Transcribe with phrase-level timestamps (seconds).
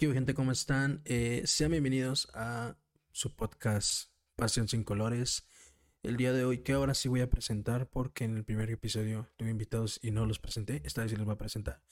[0.00, 0.32] ¿Qué gente?
[0.32, 1.02] ¿Cómo están?
[1.04, 2.74] Eh, sean bienvenidos a
[3.12, 5.46] su podcast Pasión sin Colores.
[6.02, 9.28] El día de hoy, que ahora sí voy a presentar, porque en el primer episodio
[9.36, 10.80] tuve invitados y no los presenté.
[10.86, 11.82] Esta vez sí los voy a presentar.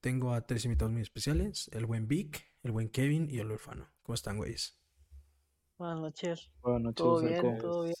[0.00, 3.86] Tengo a tres invitados muy especiales: el buen Vic, el buen Kevin y el orfano.
[4.02, 4.78] ¿Cómo están, güeyes?
[5.76, 6.50] Buenas noches.
[6.62, 7.58] Buenas noches, Todo bien, Marco.
[7.60, 7.96] todo bien.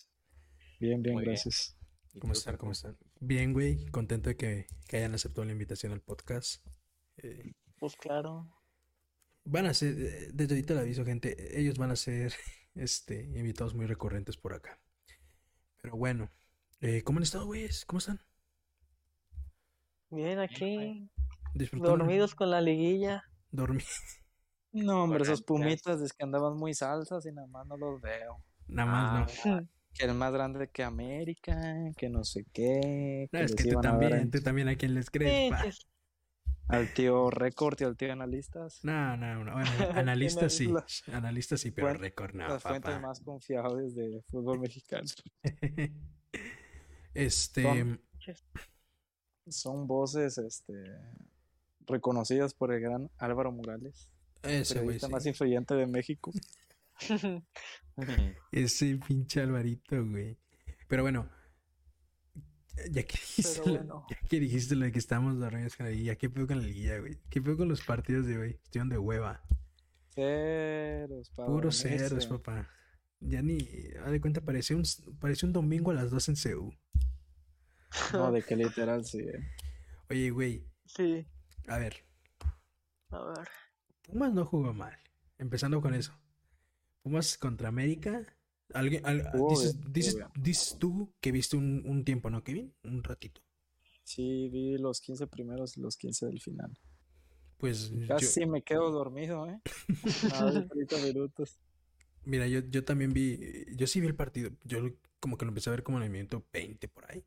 [0.80, 1.34] Bien, bien, Muy bien.
[1.34, 1.76] gracias.
[2.14, 2.56] ¿Y ¿Cómo están?
[2.56, 2.96] ¿Cómo están?
[3.20, 3.84] Bien, güey.
[3.90, 6.66] Contento de que, que hayan aceptado la invitación al podcast.
[7.18, 8.50] Eh, Pues claro.
[9.44, 12.32] Van a ser, eh, desde ahorita le aviso, gente, ellos van a ser
[12.74, 14.78] este, invitados muy recurrentes por acá.
[15.80, 16.30] Pero bueno,
[16.80, 17.84] eh, ¿cómo han estado, güeyes?
[17.84, 18.20] ¿Cómo están?
[20.10, 21.10] Bien aquí,
[21.54, 21.96] ¿Disfrutando?
[21.96, 23.24] dormidos con la liguilla.
[23.50, 23.82] Dormí.
[24.72, 28.42] No, hombre, esos pumitas es que andaban muy salsas y nada más no los veo.
[28.68, 29.52] Nada más, no.
[29.52, 29.62] Ah,
[29.92, 31.54] Que el más grande que América,
[31.96, 33.28] que no sé qué.
[33.30, 35.86] No, que es que tú también, tú también a quien les crees.
[36.68, 38.84] Al tío Record y al tío Analistas.
[38.84, 39.52] No, no, no.
[39.52, 40.72] Bueno, analistas sí.
[41.12, 43.00] Analistas sí, pero récord no, Las fuentes papá.
[43.06, 45.04] más confiables de fútbol mexicano.
[47.14, 48.00] Este, Son-
[49.48, 50.72] Son voces este,
[51.86, 54.08] reconocidas por el gran Álvaro Morales,
[54.42, 55.12] ese güey, periodista sí.
[55.12, 56.32] más influyente de México.
[58.50, 60.38] Ese pinche Alvarito, güey.
[60.88, 61.28] Pero bueno,
[62.90, 63.62] ya que dijiste,
[64.10, 66.64] ya que dijiste lo de que estábamos dormidos con la liguilla, ¿qué pedo con la
[66.66, 67.18] liguilla, güey?
[67.30, 68.50] ¿Qué pedo con los partidos de hoy?
[68.62, 69.42] Estuvieron de hueva.
[70.14, 72.68] Ceros, para Puros ceros, papá.
[73.20, 73.58] Ya ni,
[74.04, 74.82] haz de cuenta, parecía un,
[75.20, 76.74] parecía un domingo a las 2 en CU.
[78.12, 79.18] No, de que literal sí.
[79.20, 79.40] eh.
[80.08, 81.26] Oye, güey, Sí,
[81.68, 82.04] a ver,
[83.10, 83.48] a ver.
[84.02, 84.98] Pumas no jugó mal.
[85.38, 86.12] Empezando con eso.
[87.02, 88.26] Pumas contra América.
[88.74, 89.76] ¿Alguien, al- Jugó dices,
[90.42, 92.74] dices- tú que viste un, un tiempo, ¿no, Kevin?
[92.84, 93.40] Un ratito.
[94.04, 96.76] Sí, vi los 15 primeros y los 15 del final.
[97.58, 99.60] Pues yo, Casi me quedo dormido, ¿eh?
[100.34, 101.58] A ver, 30 minutos.
[102.24, 103.38] mira, yo, yo también vi,
[103.76, 104.50] yo sí vi el partido.
[104.64, 104.80] Yo
[105.20, 107.24] como que lo empecé a ver como en el minuto 20 por ahí.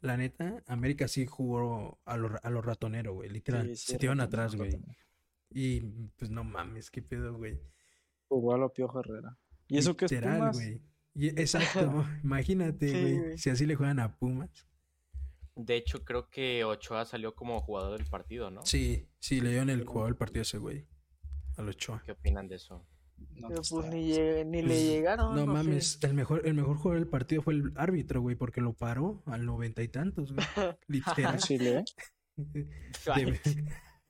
[0.00, 3.30] La neta, América sí jugó a lo, a lo ratonero, güey.
[3.30, 3.68] Literal.
[3.68, 4.76] Sí, sí, se ratonero, atrás, güey.
[5.50, 5.80] Y
[6.16, 7.60] pues no mames, qué pedo, güey.
[8.26, 9.38] Jugó a lo Piojo Herrera.
[9.68, 10.58] ¿Y eso qué es Literal, Pumas?
[11.14, 12.04] Y- exacto.
[12.22, 13.38] Imagínate, güey.
[13.38, 14.66] Si así le juegan a Pumas.
[15.56, 18.66] De hecho, creo que Ochoa salió como jugador del partido, ¿no?
[18.66, 20.86] Sí, sí, le dieron el jugador del partido a ese güey.
[21.56, 22.02] Al Ochoa.
[22.04, 22.84] ¿Qué opinan de eso?
[23.36, 25.36] No, Pero pues, está- ni, lleg- ni le Pues, llegaron.
[25.36, 28.72] No mames, el mejor, el mejor jugador del partido fue el árbitro, güey, porque lo
[28.72, 30.44] paró al noventa y tantos, güey.
[30.88, 31.38] Literal.
[31.38, 31.84] Chile,
[32.36, 33.64] ¿eh?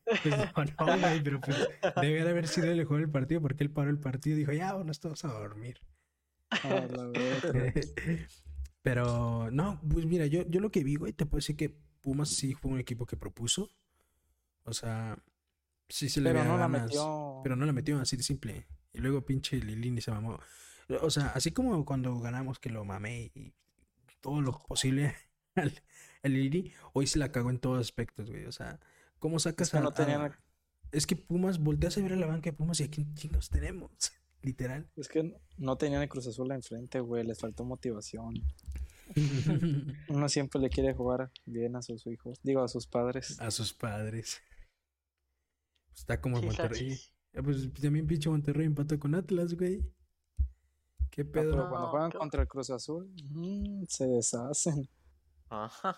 [0.05, 1.57] Pues no, no, güey, pero pues
[2.01, 4.53] debe de haber sido el jugador del partido porque él paró el partido y dijo,
[4.53, 5.81] ya, vámonos todos a dormir.
[6.51, 7.73] A la verga.
[8.83, 12.29] Pero no, pues mira, yo, yo lo que vi, güey, te puedo decir que Pumas
[12.29, 13.71] sí fue un equipo que propuso.
[14.65, 15.19] O sea,
[15.89, 17.41] sí se le Pero no la ganas, metió.
[17.43, 18.67] Pero no la metió así de simple.
[18.93, 20.39] Y luego pinche Lilini se mamó.
[21.01, 23.55] O sea, así como cuando ganamos que lo mamé y
[24.21, 25.15] todo lo posible
[25.55, 25.83] al,
[26.23, 28.45] al Lilini, hoy se la cagó en todos aspectos, güey.
[28.45, 28.81] O sea,
[29.25, 30.39] ¿cómo sacas Es que a- no tenían- a-
[30.93, 33.91] Es que Pumas, volteas a ver a la banca de Pumas y aquí chingos tenemos.
[34.43, 34.87] Literal.
[34.97, 37.25] Es que no tenían el Cruz Azul enfrente, güey.
[37.25, 38.35] Les faltó motivación.
[40.09, 42.39] Uno siempre le quiere jugar bien a sus hijos.
[42.43, 43.41] Digo, a sus padres.
[43.41, 44.43] a sus padres.
[45.97, 46.91] Está como Sí, Monterrey.
[46.91, 47.13] Sachis.
[47.35, 49.81] Ah, Pues también pinche Monterrey empató con Atlas, güey.
[51.11, 51.69] ¿Qué Ah, pero pedo?
[51.71, 54.87] cuando No, juegan contra el Cruz Azul, mm, se deshacen.
[55.49, 55.97] Ajá.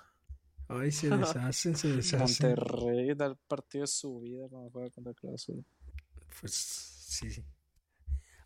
[0.69, 2.49] Ay, se deshacen, se deshacen.
[2.57, 5.65] Monterrey da el partido de su vida cuando juega contra Cruz Azul.
[6.41, 7.45] Pues sí.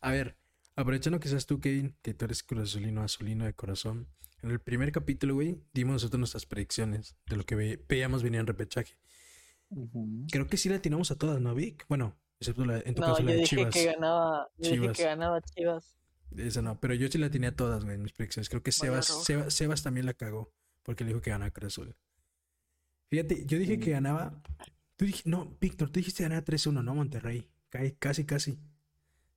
[0.00, 0.36] A ver,
[0.76, 4.09] aprovechando que seas tú, Kevin, que tú eres Cruz Azulino, azulino de corazón.
[4.42, 8.41] En el primer capítulo, güey, dimos nosotros nuestras predicciones de lo que ve- veíamos venir
[8.41, 8.97] en repechaje.
[10.30, 11.84] Creo que sí le atinamos a todas, ¿no, Vic?
[11.88, 13.72] Bueno, excepto la, en tu No, caso la de Chivas.
[13.75, 14.50] que ganaba.
[14.56, 14.88] Yo Chivas.
[14.91, 15.97] dije que ganaba Chivas.
[16.36, 18.48] Esa no, pero yo sí la tenía todas, güey, en mis predicciones.
[18.48, 19.06] Creo que Sebas.
[19.25, 21.97] Sebas, Sebas también la cagó, porque le dijo que ganaba Cruz Azul.
[23.10, 24.41] Fíjate, yo dije que ganaba.
[24.97, 26.94] Tú dij- no, Víctor, tú dijiste ganar 3-1, ¿no?
[26.94, 27.48] Monterrey.
[27.69, 28.59] Ca- Casi, casi.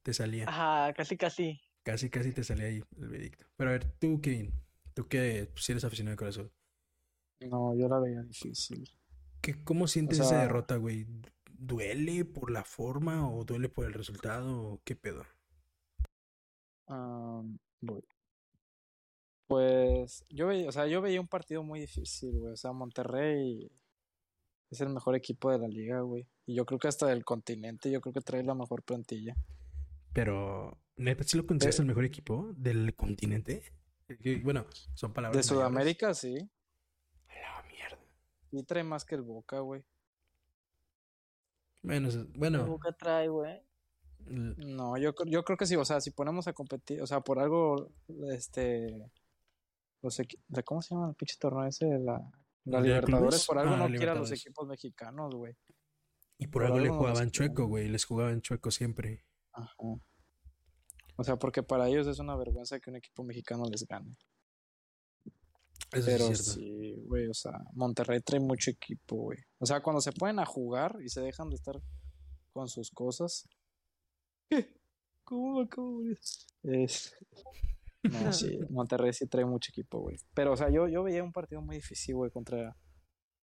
[0.03, 0.45] Te salía.
[0.47, 1.59] Ajá, casi, casi.
[1.83, 3.45] Casi, casi te salía ahí el veredicto.
[3.57, 4.53] Pero a ver, tú, Kevin,
[4.93, 6.51] tú que pues, eres aficionado de corazón.
[7.41, 8.89] No, yo la veía difícil.
[9.41, 11.07] ¿Qué, ¿Cómo sientes esa sea- derrota, güey?
[11.51, 14.61] ¿Duele por la forma o duele por el resultado?
[14.73, 15.25] o ¿Qué pedo?
[16.87, 17.41] Ah,
[17.81, 18.03] voy.
[19.53, 22.53] Pues yo veía, o sea, yo veía un partido muy difícil, güey.
[22.53, 23.71] O sea, Monterrey
[24.71, 26.27] es el mejor equipo de la liga, güey.
[26.47, 29.35] Y yo creo que hasta del continente, yo creo que trae la mejor plantilla.
[30.11, 33.61] Pero, ¿neta sí lo consideras De- el mejor equipo del continente?
[34.43, 34.65] Bueno,
[34.95, 35.69] son palabras De mayores.
[35.69, 36.33] Sudamérica, sí.
[37.27, 37.99] La mierda.
[38.51, 39.83] Y trae más que el Boca, güey.
[41.83, 43.61] Bueno, es- ¿Qué bueno, boca trae, güey?
[44.25, 47.39] No, yo, yo creo que sí, o sea, si ponemos a competir, o sea, por
[47.39, 47.91] algo,
[48.31, 49.11] este,
[50.03, 51.85] los de- ¿cómo se llama el pinche torneo ese?
[51.99, 52.19] La,
[52.65, 55.55] la ¿El de Libertadores, por algo Ah, no quiere a los equipos mexicanos, güey.
[56.37, 57.87] y por por algo le algo los jugaban chueco, güey.
[57.89, 59.25] Les jugaban chueco siempre.
[59.53, 59.73] Ajá.
[61.15, 64.15] O sea, porque para ellos es una vergüenza que un equipo mexicano les gane.
[65.91, 66.59] Eso Pero sí es cierto.
[66.59, 69.37] sí, güey, o sea, Monterrey trae mucho equipo, güey.
[69.59, 71.79] O sea, cuando se ponen a jugar y se dejan de estar
[72.51, 73.47] con sus cosas.
[74.49, 74.75] ¿Qué?
[75.23, 76.19] ¿Cómo de morir?
[76.63, 77.15] Es...
[78.03, 80.17] No, sí, Monterrey sí trae mucho equipo, güey.
[80.33, 82.75] Pero, o sea, yo, yo veía un partido muy difícil, güey, contra,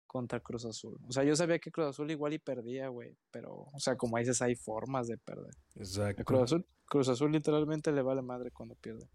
[0.05, 0.99] contra Cruz Azul.
[1.07, 3.17] O sea, yo sabía que Cruz Azul igual y perdía, güey.
[3.31, 5.53] Pero, o sea, como dices, hay formas de perder.
[5.75, 6.23] A Exacto.
[6.25, 9.09] Cruz Azul, Cruz Azul literalmente le vale madre cuando pierde.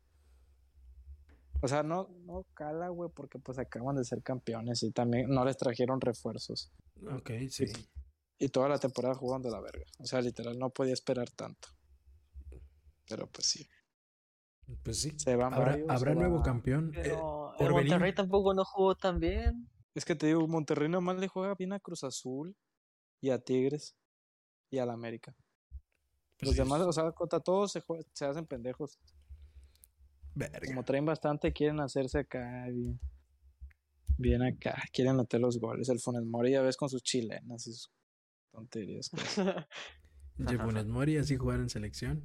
[1.62, 5.44] O sea, no, no cala, güey, porque pues acaban de ser campeones y también no
[5.44, 6.70] les trajeron refuerzos.
[7.10, 7.66] Ok, sí.
[8.38, 9.84] Y toda la temporada jugaron de la verga.
[9.98, 11.68] O sea, literal, no podía esperar tanto.
[13.08, 13.66] Pero pues sí.
[14.82, 15.12] Pues sí.
[15.16, 16.92] Se van Habrá, varios, habrá se nuevo va- campeón.
[16.96, 17.02] Eh,
[17.58, 17.86] Pero el.
[17.86, 19.68] Monterrey tampoco no jugó tan bien.
[19.94, 22.54] Es que te digo, Monterrey nomás le juega bien a Cruz Azul
[23.20, 23.96] y a Tigres
[24.70, 25.34] y al América.
[26.38, 27.82] pues Los sí, demás, o sea, contra todos se,
[28.26, 28.98] hacen pendejos.
[30.34, 30.60] verga.
[30.66, 33.00] Como traen bastante, quieren hacerse acá bien.
[34.18, 35.88] Bien acá, quieren meter los goles.
[35.88, 37.90] El Funes Mori ya ves con sus chilenas y sus
[38.50, 39.10] tonterías.
[40.36, 42.22] Pinche Funes Mori así jugar en selección.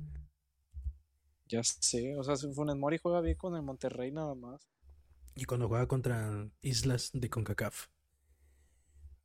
[1.52, 4.68] Ya sé, o sea, Funes Mori juega bien con el Monterrey nada más.
[5.36, 7.88] Y cuando juega contra islas de CONCACAF.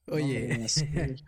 [0.08, 0.67] Oye,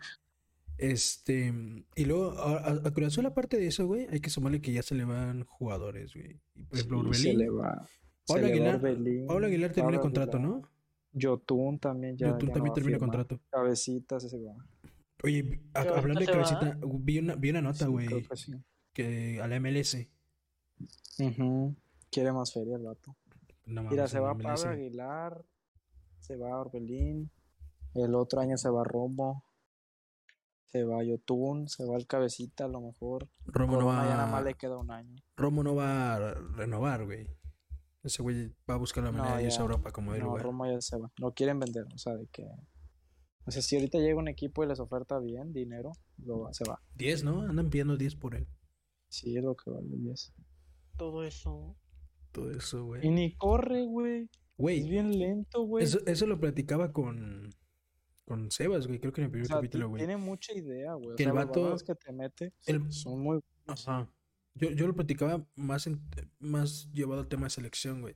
[0.77, 1.53] este.
[1.95, 4.71] Y luego, a, a- a Cruz Azul, aparte de eso, güey, hay que sumarle que
[4.71, 6.39] ya se le van jugadores, güey.
[6.55, 7.39] Y por ejemplo, Sí, se Orbelín.
[7.39, 7.87] le va.
[8.25, 10.55] se Pablo le va Aguilar, Pablo Aguilar termina Pablo contrato, Aguilar.
[10.61, 10.69] ¿no?
[11.11, 12.27] Yotun también ya.
[12.29, 13.39] Yotun ya también termina contrato.
[13.49, 14.53] Cabecitas ese va.
[15.23, 16.37] Oye, a- ¿Cabecita hablando de se va?
[16.37, 18.53] cabecita, vi una, vi una nota, güey, creo que sí.
[18.93, 19.97] que a la MLS.
[21.19, 21.75] Ujú.
[22.11, 23.15] Quiere más feria el vato.
[23.65, 24.35] No Mira, se va.
[24.37, 25.45] Pablo Aguilar,
[26.19, 27.29] se va Orbelín,
[27.93, 29.43] el otro año se va Romo,
[30.65, 33.27] se va Yotun, se va el Cabecita a lo mejor.
[33.45, 35.15] Romo no ya nada más va, le queda un año.
[35.35, 37.27] Romo no va a renovar, güey.
[38.03, 39.61] Ese güey va a buscar la manera No, de irse a.
[39.61, 40.43] Europa como de No, lugar.
[40.43, 41.11] Romo ya se va.
[41.17, 42.47] Lo quieren vender, o sea, de que...
[43.45, 46.63] O sea, si ahorita llega un equipo y les oferta bien dinero, lo va- se
[46.65, 46.81] va.
[46.95, 47.41] 10, ¿no?
[47.41, 48.47] Andan pidiendo 10 por él.
[49.09, 50.33] Sí, es lo que vale 10.
[50.99, 51.75] Todo eso.
[52.31, 53.09] Todo eso, Y güey.
[53.09, 54.29] ni corre, güey.
[54.57, 55.83] Es bien lento, güey.
[55.85, 57.49] eso, eso lo platicaba con,
[58.25, 58.99] con Sebas, güey.
[58.99, 59.99] Creo que en el O primer sea, capítulo, güey.
[60.01, 61.13] tiene mucha idea, güey.
[61.13, 63.39] O Que sea, el vato- que te mete el- son muy...
[63.65, 64.07] Ajá.
[64.55, 66.01] Yo, yo lo platicaba más, en-
[66.39, 68.15] más llevado al tema de selección, güey.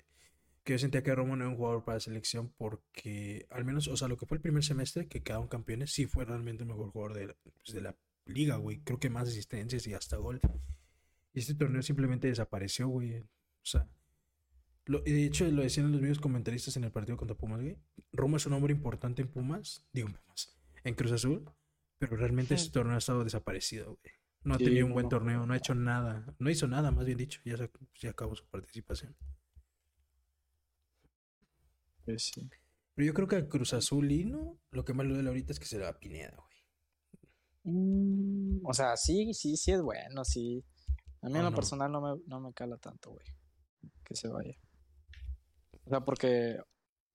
[0.65, 3.95] Que yo sentía que Romo no era un jugador para selección porque, al menos, o
[3.97, 6.89] sea, lo que fue el primer semestre, que quedaron campeones, sí fue realmente el mejor
[6.91, 8.81] jugador de, la- pues, de la liga, güey.
[8.83, 10.41] Creo que más asistencias y hasta gol.
[11.33, 13.19] Y este torneo simplemente desapareció, güey.
[13.19, 13.25] O
[13.63, 13.87] sea,
[14.85, 17.77] lo- y de hecho lo decían los mismos comentaristas en el partido contra Pumas, güey.
[18.11, 21.49] Romo es un hombre importante en Pumas, digo Pumas, en Cruz Azul,
[21.97, 24.13] pero realmente este torneo ha estado desaparecido, güey.
[24.43, 25.09] No ha Sí, tenido un no, buen no.
[25.09, 28.45] torneo, no ha hecho nada, no hizo nada, más bien dicho, ya se, acabó su
[28.45, 29.15] participación.
[32.05, 32.49] Pues sí.
[32.95, 35.65] Pero yo creo que al Cruz Azulino, lo que más le duele ahorita es que
[35.65, 36.53] se le va Pineda, güey.
[37.63, 40.63] Mm, o sea, sí, sí, sí es bueno, sí.
[41.23, 41.55] A mí ¿O en lo no?
[41.55, 43.25] personal no me, no me cala tanto, güey.
[44.03, 44.55] Que se vaya.
[45.85, 46.57] O sea, porque,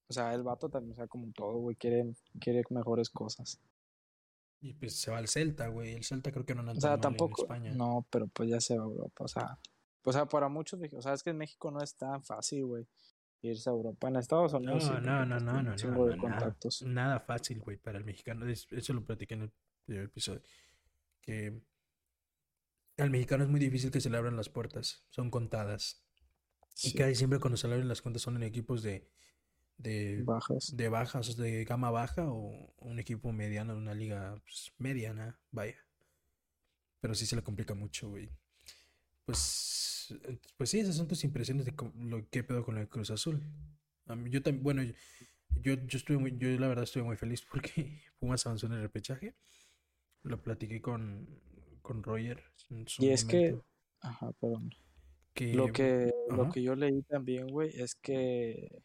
[0.09, 3.61] o sea, el vato también, o sea, como todo, güey, quiere, quiere mejores cosas.
[4.61, 5.95] Y pues se va al Celta, güey.
[5.95, 7.73] El Celta creo que no anda O sea, mal en tampoco, España.
[7.75, 9.59] no, pero pues ya se va a Europa, o sea,
[10.05, 12.89] o sea, para muchos, o sea, es que en México no es tan fácil, güey,
[13.43, 14.09] irse a Europa.
[14.09, 16.83] En Estados No, Unidos sí, no, porque, no, no, no, no, de nada, contactos.
[16.83, 18.47] nada fácil, güey, para el mexicano.
[18.49, 19.53] Es- Eso lo platiqué en el
[19.85, 20.41] primer episodio.
[21.21, 21.63] Que
[22.99, 25.05] al mexicano es muy difícil que se le abran las puertas.
[25.11, 26.03] Son contadas.
[26.83, 29.09] Y casi siempre cuando se le abren las cuentas son en equipos de,
[29.79, 30.77] de, bajas.
[30.77, 35.77] de bajas, de gama baja o un equipo mediano de una liga pues, mediana, vaya.
[37.01, 38.29] Pero sí se le complica mucho, güey.
[39.25, 40.15] Pues,
[40.57, 43.43] pues sí, esas son tus impresiones de lo que pedo con el Cruz Azul.
[44.07, 47.43] A mí- yo también, bueno, yo, yo estuve muy, yo la verdad estuve muy feliz
[47.51, 49.35] porque Pumas avanzó en el repechaje.
[50.23, 51.29] Lo platiqué con,
[51.89, 53.59] con Roger en su Y es que-
[54.01, 54.71] Ajá, perdón.
[55.35, 58.83] que Lo que, lo que yo leí también, güey, es que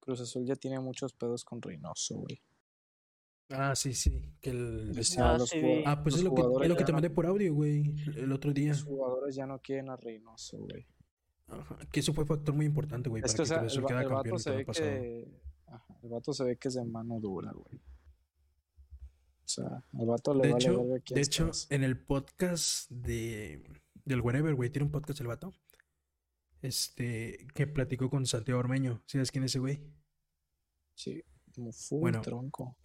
[0.00, 2.40] Cruz Azul ya tiene muchos pedos con Reynoso, güey.
[3.50, 4.92] Ah, sí, sí, que el...
[5.18, 5.60] Ah, los sí.
[5.86, 7.94] Ah, pues los es lo que, es lo que te no- mandé por audio, güey,
[8.16, 8.70] el otro día.
[8.70, 10.86] Los jugadores ya no quieren a Reynoso, güey.
[11.48, 13.72] Ajá, Que eso fue factor muy importante, güey, Es para que, o que sea, Cruz
[13.72, 14.90] el, Azul quedara el campeón vato, el se ve torneo pasado.
[14.90, 17.80] que, ajá, el vato se ve que es de mano dura, güey.
[19.46, 21.66] O sea, al vato le De vale hecho, verga de hecho, estás.
[21.70, 23.62] en el podcast de
[24.04, 25.52] del Wherever, güey, tiene un podcast el vato.
[26.62, 29.02] Este, que platicó con Santiago Ormeño.
[29.06, 29.80] ¿Sabes quién es ese güey?
[30.94, 31.22] Sí,
[31.72, 32.20] full Bueno.
[32.22, 32.76] tronco.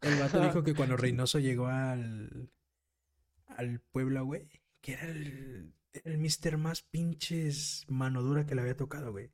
[0.00, 2.50] El vato dijo que cuando Reynoso llegó al
[3.46, 4.48] al Puebla, güey,
[4.80, 9.32] que era el, el mister más pinches mano dura que le había tocado, güey.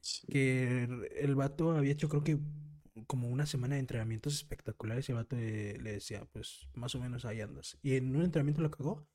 [0.00, 0.26] Sí.
[0.26, 0.84] Que
[1.20, 2.38] el vato había hecho, creo que
[3.06, 7.00] como una semana de entrenamientos espectaculares y el vato le, le decía, pues más o
[7.00, 7.78] menos ahí andas.
[7.82, 9.06] Y en un entrenamiento lo cagó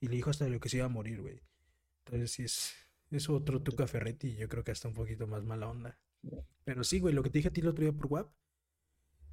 [0.00, 1.42] y le dijo hasta lo que se iba a morir, güey.
[2.04, 2.74] Entonces sí es,
[3.10, 5.98] es otro Tuca Ferretti yo creo que hasta un poquito más mala onda.
[6.64, 8.32] Pero sí, güey, lo que te dije a ti el otro día por WhatsApp,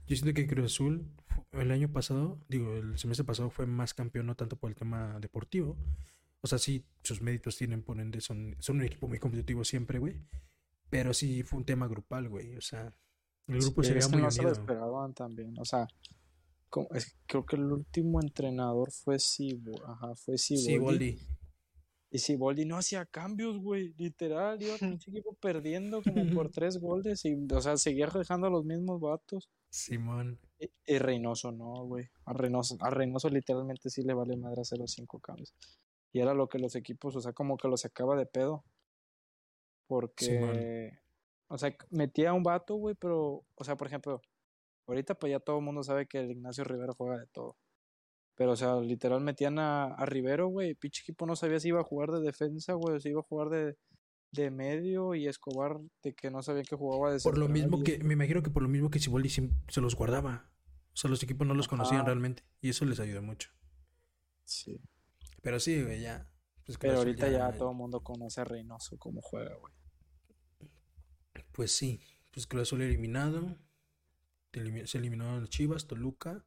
[0.06, 1.10] yo siento que Cruz Azul
[1.52, 5.20] el año pasado, digo, el semestre pasado fue más campeón, no tanto por el tema
[5.20, 5.78] deportivo.
[6.42, 10.00] O sea, sí, sus méritos tienen, por ende, son, son un equipo muy competitivo siempre,
[10.00, 10.16] güey.
[10.90, 12.58] Pero sí fue un tema grupal, güey.
[12.58, 12.94] O sea,
[13.48, 15.54] el grupo Sí, se veía es que muy no se lo esperaban también.
[15.60, 15.88] O sea,
[16.70, 21.20] como- es- creo que el último entrenador fue Sibo, ajá, fue Siboldi.
[22.10, 23.94] Y Siboldi no hacía cambios, güey.
[23.98, 28.50] Literal, iba pinche equipo perdiendo como por tres goles y, o sea, seguía dejando a
[28.52, 29.50] los mismos vatos.
[29.72, 30.40] Simón.
[30.60, 32.08] Y, y Reynoso no, güey.
[32.26, 35.56] A Reynoso, a Reynoso literalmente sí le vale madre hacer los cinco cambios.
[36.12, 38.64] Y era lo que los equipos, o sea, como que los sacaba de pedo.
[39.88, 41.00] Porque,
[41.48, 44.22] o sea, metía a un vato, güey, pero, o sea, por ejemplo,
[44.88, 47.58] ahorita pues ya todo el mundo sabe que el Ignacio Rivero juega de todo.
[48.36, 50.74] Pero, o sea, literal metían a, a Rivero, güey.
[50.74, 53.24] Pinche equipo no sabía si iba a jugar de defensa, güey, o si iba a
[53.24, 53.78] jugar de,
[54.32, 57.84] de medio y Escobar de que no sabía que jugaba de Por lo mismo y-
[57.84, 60.50] que, me imagino que por lo mismo que Siboldi siem- se los guardaba.
[60.94, 62.44] O sea, los equipos no los conocían realmente.
[62.60, 63.52] Y eso les ayudó mucho.
[64.46, 64.80] Sí.
[65.44, 66.28] Pero sí, güey, ya.
[66.66, 69.74] Pues Pero ahorita ya todo el mundo conoce a Reynoso cómo juega, güey.
[71.54, 72.02] Pues sí.
[72.32, 73.56] Pues Cruz Azul eliminado.
[74.52, 76.44] Elimi- Se eliminó el Chivas, Toluca.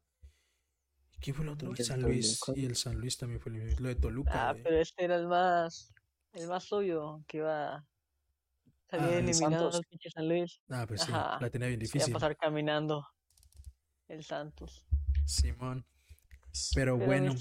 [1.13, 1.71] ¿Y quién fue el otro?
[1.71, 2.13] El San Toluca.
[2.13, 2.41] Luis.
[2.55, 3.81] Y el San Luis también fue eliminado.
[3.81, 5.93] Lo de Toluca, Ah, pero este era el más,
[6.33, 7.87] el más obvio, que iba a
[8.91, 10.61] salir Ah, el eliminado el pinche San Luis.
[10.69, 11.13] Ah, pues sí.
[11.13, 11.39] Ajá.
[11.41, 12.13] La tenía bien Se iba a difícil.
[12.13, 13.07] pasar caminando
[14.09, 14.87] el Santos.
[15.25, 15.85] Simón.
[16.75, 17.35] Pero Pero bueno.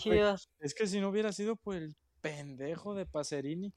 [0.60, 3.72] Es que si no hubiera sido por el pendejo de Pacerini,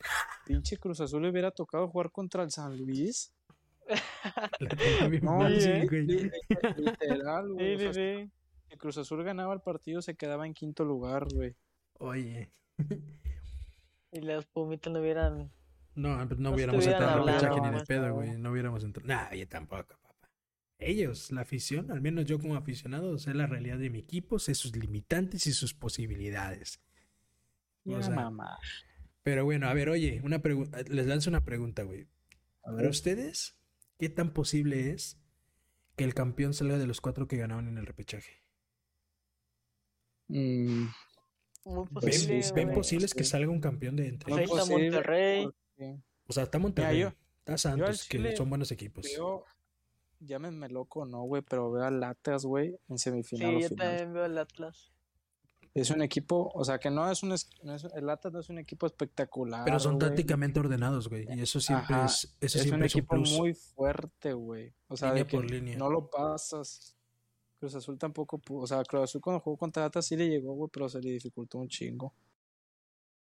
[0.46, 3.32] pinche Cruz Azul le hubiera tocado jugar contra el San Luis.
[5.22, 5.48] No,
[6.76, 7.76] literal, güey.
[7.78, 8.30] sí, o sí, sea, sí.
[8.70, 11.56] Si Cruz Azul ganaba el partido, se quedaba en quinto lugar, güey.
[11.98, 12.50] Oye.
[14.12, 15.50] Y los Pumitas no hubieran.
[15.94, 18.14] No, pues no No hubiéramos entrado repechaje ni de vamos, pedo, no.
[18.14, 18.38] güey.
[18.38, 19.06] No hubiéramos entrado.
[19.08, 20.28] Nadie tampoco, papá.
[20.78, 24.54] Ellos, la afición, al menos yo como aficionado, sé la realidad de mi equipo, sé
[24.54, 26.80] sus limitantes y sus posibilidades.
[27.88, 28.58] O Ya, sea, mamá.
[29.22, 32.08] Pero bueno, a ver, oye, una pregunta, les lanzo una pregunta, güey.
[32.62, 32.90] A Para ver.
[32.90, 33.57] ustedes,
[33.98, 35.18] ¿qué tan posible es
[35.96, 38.42] que el campeón salga de los cuatro que ganaron en el repechaje?
[40.28, 40.86] Mm,
[41.64, 42.52] Muy Pues ¿Ven, posible.
[42.54, 44.58] ven posibles que salga un campeón de entre Pues ellos?
[44.58, 45.48] está posible, Monterrey.
[46.26, 49.04] O sea, está Monterrey, yo- está Santos, que son buenos equipos.
[49.04, 49.44] Veo,
[50.20, 53.86] llámenme loco, no, güey, pero veo al Atlas, güey, en semifinal Sí, o yo final.
[53.88, 54.92] también veo el Atlas.
[55.80, 58.40] Es un equipo, o sea, que no es un, es- no es- el Atlas no
[58.40, 59.64] es un equipo espectacular.
[59.64, 60.08] Pero son güey.
[60.08, 61.26] tácticamente ordenados, güey.
[61.36, 63.32] Y eso siempre Ajá, es, eso es un siempre es un equipo plus.
[63.38, 64.72] muy fuerte, güey.
[64.88, 65.76] O sea, Línea de que por línea.
[65.78, 66.94] no lo pasas.
[67.60, 68.40] Cruz Azul tampoco.
[68.50, 71.10] O sea, Cruz Azul cuando jugó contra Atlas sí le llegó, güey, pero se le
[71.10, 72.14] dificultó un chingo.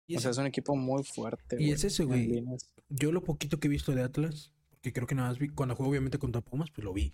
[0.06, 1.58] Y O es- sea, es un equipo muy fuerte.
[1.62, 2.44] Y es eso, en güey.
[2.90, 5.76] Yo lo poquito que he visto de Atlas, porque creo que nada más vi, cuando
[5.76, 7.14] jugó obviamente contra Pumas, pues lo vi.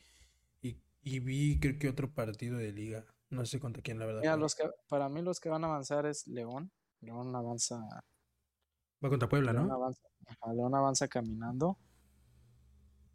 [0.62, 3.06] Y, y vi creo que otro partido de liga.
[3.34, 4.22] No sé contra quién, la verdad.
[4.22, 6.72] Mira, los que, para mí los que van a avanzar es León.
[7.02, 7.78] León avanza.
[9.04, 9.74] Va contra Puebla, León ¿no?
[9.74, 11.78] avanza, ajá, León avanza caminando.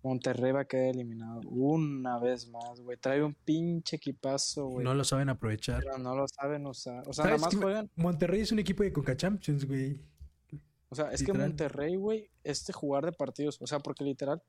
[0.03, 2.97] Monterrey va a quedar eliminado una vez más, güey.
[2.99, 4.85] Trae un pinche equipazo, güey.
[4.85, 5.83] No lo saben aprovechar.
[5.83, 7.03] pero no lo saben usar.
[7.09, 7.91] O sea, ¿Sabes nada más juegan.
[7.97, 10.01] Monterrey es un equipo de Conca Champions, güey.
[10.89, 11.41] O sea, es Literal.
[11.41, 13.59] que Monterrey, güey, este jugar de partidos.
[13.61, 14.43] O sea, porque literal,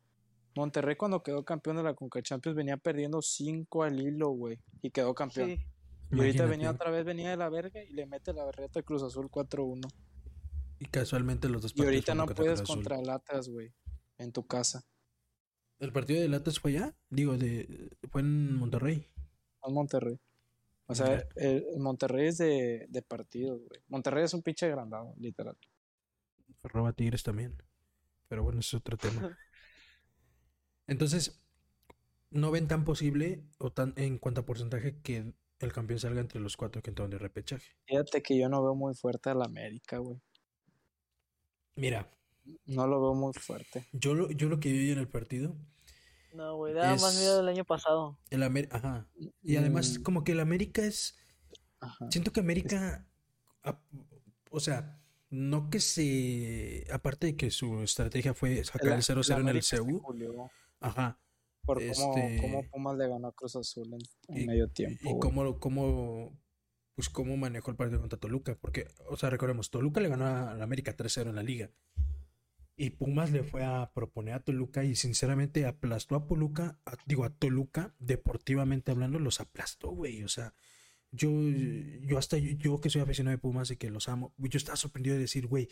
[0.56, 4.60] Monterrey cuando quedó campeón de la Conca Champions venía perdiendo 5 al hilo, güey.
[4.82, 5.50] Y quedó campeón.
[5.50, 5.66] Sí.
[6.12, 8.84] Y ahorita venía otra vez, venía de la verga y le mete la berreta a
[8.84, 9.88] Cruz Azul 4-1.
[10.80, 13.74] Y casualmente los dos Y partidos ahorita fueron no contra puedes Cruz contra Latas, güey.
[14.18, 14.84] En tu casa.
[15.80, 16.96] ¿El partido de Latas fue allá?
[17.10, 19.08] Digo, de fue en Monterrey.
[19.64, 20.20] No Monterrey.
[20.88, 23.82] O sea, el, el Monterrey es de, de partidos, güey.
[23.88, 25.56] Monterrey es un pinche agrandado, literal.
[26.64, 27.56] Roba Tigres también.
[28.28, 29.38] Pero bueno, ese es otro tema.
[30.90, 31.42] Entonces,
[32.32, 36.40] ¿no ven tan posible o tan en cuanto a porcentaje que el campeón salga entre
[36.40, 37.68] los cuatro que entraron de repechaje?
[37.86, 40.20] Fíjate que yo no veo muy fuerte a la América, güey.
[41.76, 42.10] Mira,
[42.66, 43.88] No lo veo muy fuerte.
[43.94, 45.56] yo lo, yo lo que vi en el partido
[46.34, 48.18] No, güey, daba más miedo el año pasado.
[48.30, 49.08] El Amer- Ajá.
[49.42, 51.16] Y además, Mm, como que el América es.
[51.80, 52.10] ajá.
[52.12, 53.06] Siento que América.
[54.52, 56.88] O sea, no que se.
[56.92, 61.20] Aparte de que su estrategia fue sacar el 0-0 en el julió Ajá.
[61.66, 64.00] Por cómo, Este- cómo Pumas le ganó a Cruz Azul en,
[64.36, 65.00] en Y- medio tiempo.
[65.04, 65.20] Y güey.
[65.20, 66.40] cómo, cómo,
[66.96, 68.58] pues cómo manejó el partido contra Toluca.
[68.60, 71.70] Porque, o sea, recordemos, Toluca le ganó a la América 3-0 en la liga.
[72.76, 77.30] Y Pumas le fue a proponer a Toluca y sinceramente aplastó a Toluca, digo, a
[77.30, 80.24] Toluca, deportivamente hablando, los aplastó, güey.
[80.24, 80.54] O sea,
[81.12, 84.58] yo, yo hasta yo, yo que soy aficionado de Pumas y que los amo, yo
[84.58, 85.68] estaba sorprendido de decir, güey,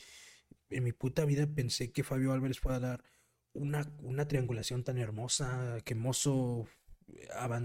[0.69, 3.03] en mi puta vida pensé que Fabio Álvarez fuera a dar
[3.57, 6.67] una, una triangulación tan hermosa, que Mozo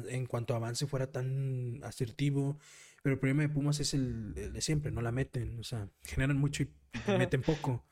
[0.09, 2.59] en cuanto a avance fuera tan asertivo.
[3.03, 5.89] Pero el problema de Pumas es el, el de siempre, no la meten, o sea,
[6.05, 6.71] generan mucho y
[7.19, 7.85] meten poco.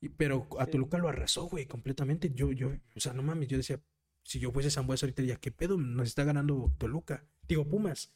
[0.00, 0.66] Y- pero a.
[0.66, 2.30] Toluca lo arrasó, güey, completamente.
[2.34, 3.80] Yo, yo, o sea, no mames, yo decía,
[4.22, 5.76] si yo fuese Sambuesa ahorita diría, ¿qué pedo?
[5.76, 7.26] Nos está ganando Toluca.
[7.46, 8.12] Digo, Pumas.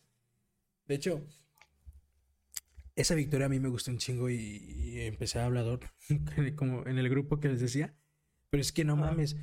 [0.86, 1.26] De hecho,
[2.94, 5.80] esa victoria a mí me gustó un chingo y, y empecé a hablar
[6.56, 7.94] como en el grupo que les decía.
[8.56, 9.36] Pero es que no mames,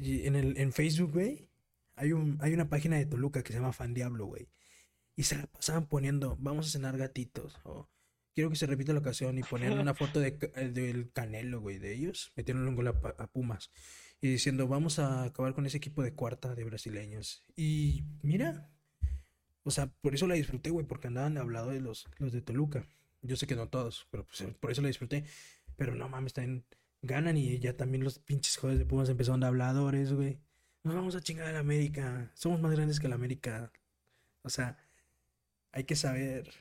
[0.00, 1.50] en el, en Facebook, güey,
[1.96, 4.48] hay un, hay una página de Toluca que se llama Fan Diablo, güey.
[5.16, 7.90] Y se la pasaban poniendo, vamos a cenar gatitos, o
[8.34, 11.78] quiero que se repita la ocasión, y ponían una foto de, eh, del Canelo, güey,
[11.78, 13.70] de ellos, metieron un gol a, a Pumas,
[14.22, 17.44] y diciendo, vamos a acabar con ese equipo de cuarta de brasileños.
[17.54, 18.70] Y mira,
[19.62, 22.86] o sea, por eso la disfruté, güey, porque andaban hablando de los, los de Toluca.
[23.20, 25.26] Yo sé que no todos, pero pues, por eso la disfruté.
[25.76, 26.64] Pero no mames, también
[27.04, 30.40] ganan y ya también los pinches jugadores de Pumas empezaron de habladores, güey.
[30.82, 32.30] Nos vamos a chingar a la América.
[32.34, 33.72] Somos más grandes que la América.
[34.42, 34.78] O sea,
[35.72, 36.52] hay que saber.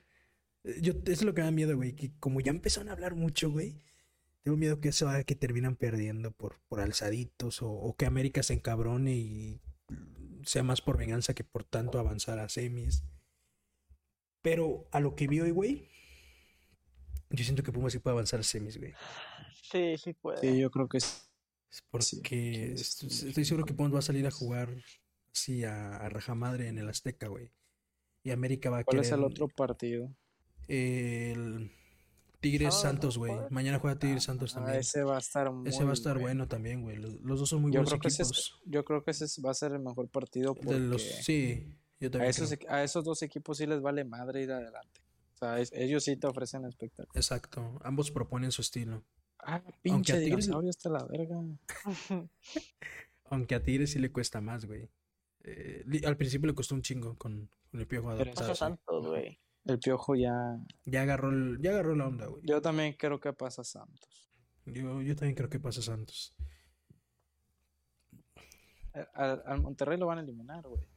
[0.63, 1.93] Eh, Yo, es lo que me da miedo, güey.
[1.93, 3.83] Que como ya empezaron a hablar mucho, güey.
[4.43, 7.61] Tengo miedo que eso haga que terminan perdiendo por, por alzaditos.
[7.61, 9.61] O, o que América se encabrone y
[10.45, 13.03] sea más por venganza que por tanto avanzar a semis.
[14.41, 15.89] Pero a lo que vi hoy, güey.
[17.29, 18.93] Yo siento que Pumas sí puede avanzar a semis, güey.
[19.73, 20.37] Sí, sí puede.
[20.39, 21.09] Sí, yo creo que sí.
[21.71, 24.69] Es Porque Sí, est- sí, estoy seguro que Pumas va a salir a jugar
[25.33, 27.51] así a, a rajamadre en el Azteca, güey.
[28.23, 30.15] Y América va a ¿Cuál querer es el otro partido?
[30.67, 31.71] el
[32.39, 33.33] Tigres Santos, güey.
[33.49, 34.79] Mañana juega Tigres Santos Ah, también.
[34.79, 36.97] ese va a estar muy Ese va a estar bueno también, güey.
[36.97, 38.61] Los, los dos son muy Yo buenos creo, que ese es- equipos.
[38.65, 41.73] yo creo que ese es- va a ser el mejor partido porque De los, sí,
[41.99, 42.59] yo a, también esos, creo.
[42.59, 45.01] equ- a esos dos equipos sí les vale madre ir adelante.
[45.33, 47.11] O sea, es- ellos sí te ofrecen espectáculo.
[47.15, 47.79] Exacto.
[47.83, 49.03] Ambos proponen su estilo.
[49.45, 51.41] Ah, Aunque pinche a Tigres- dinosaurio está la verga.
[53.25, 54.89] Aunque a Tigres sí le cuesta más, güey.
[55.43, 58.59] Eh, al principio le costó un chingo con, con el piojo Pero Pasa adaptarse.
[58.59, 59.39] Santos, güey.
[59.65, 60.57] El piojo ya.
[60.85, 62.41] Ya agarró, el- ya agarró la onda, güey.
[62.45, 64.29] Yo también creo que pasa Santos.
[64.65, 66.33] Yo, yo también creo que pasa Santos.
[69.13, 70.87] Al- Al, Monterrey lo van a eliminar, güey.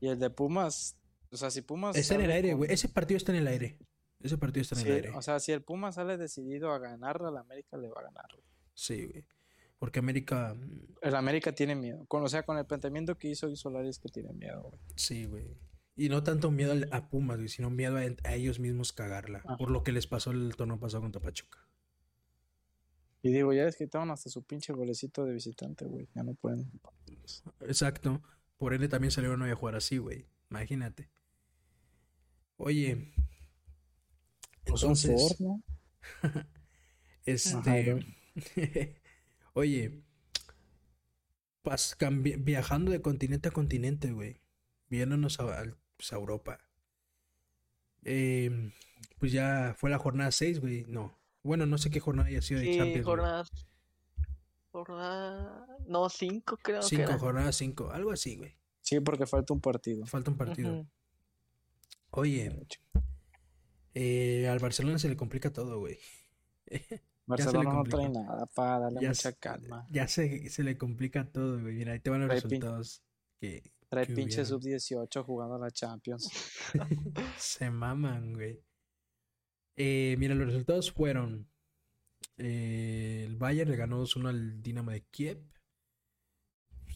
[0.00, 0.96] Y el de Pumas,
[1.30, 1.96] o sea, si Pumas.
[1.96, 2.70] Está en el aire, güey.
[2.72, 3.78] Ese partido está en el aire.
[4.24, 5.10] Ese partido está en Sí, el aire.
[5.10, 8.26] o sea, si el Pumas sale decidido a ganarle al América, le va a ganar.
[8.32, 8.44] güey.
[8.74, 9.24] Sí, güey.
[9.78, 12.04] Porque América, mm, El América tiene miedo.
[12.06, 14.80] Con, o sea, con el planteamiento que hizo Solari es que tiene miedo, güey.
[14.96, 15.56] sí, güey.
[15.96, 19.42] Y no tanto miedo a Pumas, güey, sino miedo a, a ellos mismos cagarla.
[19.44, 19.56] Ajá.
[19.58, 21.60] Por lo que les pasó el torneo pasado contra Pachuca.
[23.22, 26.08] Y digo, ya es que estaban hasta su pinche golecito de visitante, güey.
[26.14, 26.68] Ya no pueden.
[27.60, 28.22] Exacto.
[28.56, 30.26] Por ende también salieron hoy a jugar así, güey.
[30.50, 31.08] Imagínate.
[32.56, 33.12] Oye.
[34.66, 35.36] Entonces,
[37.24, 38.14] este.
[39.54, 40.02] Oye.
[41.62, 44.40] Pas, cambi- viajando de continente a continente, güey.
[44.88, 45.64] Viéndonos a,
[45.96, 46.60] pues, a Europa.
[48.04, 48.70] Eh,
[49.18, 50.84] pues ya fue la jornada 6, güey.
[50.88, 51.18] No.
[51.42, 52.92] Bueno, no sé qué jornada haya sido de Champions.
[52.92, 53.02] güey.
[53.04, 53.50] jornadas.
[54.72, 55.66] Jornada.
[55.86, 57.18] No, cinco creo que Cinco, era.
[57.18, 57.90] jornada 5.
[57.92, 58.56] Algo así, güey.
[58.82, 60.04] Sí, porque falta un partido.
[60.04, 60.86] Falta un partido.
[62.10, 62.52] Oye,
[63.94, 65.98] eh, al Barcelona se le complica todo, güey.
[67.26, 69.86] Barcelona no trae nada para darle Ya mucha se- calma.
[69.90, 71.74] Ya se, se le complica todo, güey.
[71.76, 73.02] Mira, ahí te van los Trae pin- resultados
[73.40, 74.60] que Trae que pinche hubieron.
[74.60, 76.28] sub-18 jugando a la Champions.
[77.38, 78.60] se maman, güey.
[79.76, 81.48] Eh, mira, los resultados fueron:
[82.36, 85.38] eh, el Bayern le ganó 2-1 al Dinamo de Kiev.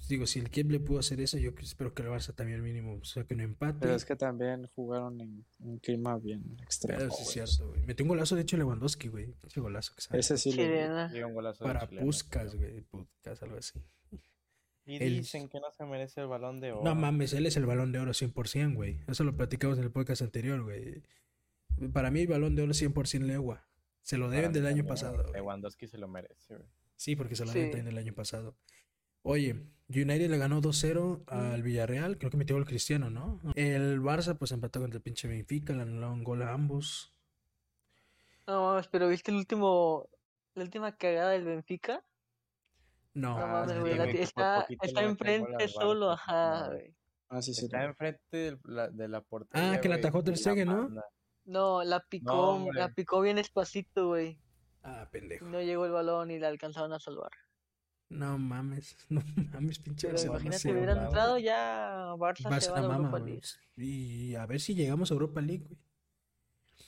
[0.09, 2.63] Digo, si el Kiev le pudo hacer eso, yo que- espero que el Barça también
[2.63, 3.79] mínimo saque un empate.
[3.81, 6.99] Pero es que también jugaron en un clima bien extremo.
[6.99, 7.83] Pero sí es cierto, güey.
[7.85, 9.35] Metió un golazo, de hecho, Lewandowski, güey.
[9.47, 10.21] Ese golazo que sale.
[10.21, 12.81] Ese sí le un golazo Para Puskas, güey.
[12.83, 13.79] Puskas, algo así.
[14.87, 16.83] Y El- dicen que no se merece el balón de oro.
[16.83, 19.01] No mames, él es el balón de oro 100%, güey.
[19.07, 21.03] Eso lo platicamos en el podcast anterior, güey.
[21.93, 23.67] Para mí, el balón de oro 100% Legua.
[24.01, 25.31] Se lo deben del año pasado.
[25.35, 26.69] Lewandowski se lo merece, güey.
[26.97, 27.59] Sí, porque se lo Sí.
[27.59, 28.57] deben también del año pasado.
[29.23, 33.41] Oye, United le ganó 2-0 al Villarreal, creo que metió el Cristiano, ¿no?
[33.55, 37.15] El Barça pues empató contra el pinche Benfica, le anularon gol a ambos.
[38.47, 40.09] No mames, pero ¿viste el último,
[40.55, 42.05] la última cagada del Benfica?
[43.15, 46.95] No, No mames, sí, güey, la está, está enfrente solo, ajá, güey.
[47.31, 47.67] Ah, sí, sí.
[47.67, 49.73] Está enfrente de la, de la portería.
[49.73, 50.83] Ah, que la atajó Ter Stegen, ¿no?
[50.85, 51.05] manda.
[51.45, 54.39] No, la picó, la picó bien despacito, güey.
[54.83, 55.47] Ah, pendejo.
[55.47, 57.31] No llegó el balón y la alcanzaron a salvar.
[58.11, 62.49] No mames, no mames, pinche Pero Barcelona imagínate, se hubieran mama, entrado ya Barça se
[62.49, 63.19] Barça va a la mama, Europa.
[63.19, 63.43] League.
[63.77, 65.79] Y a ver si llegamos a Europa League, güey.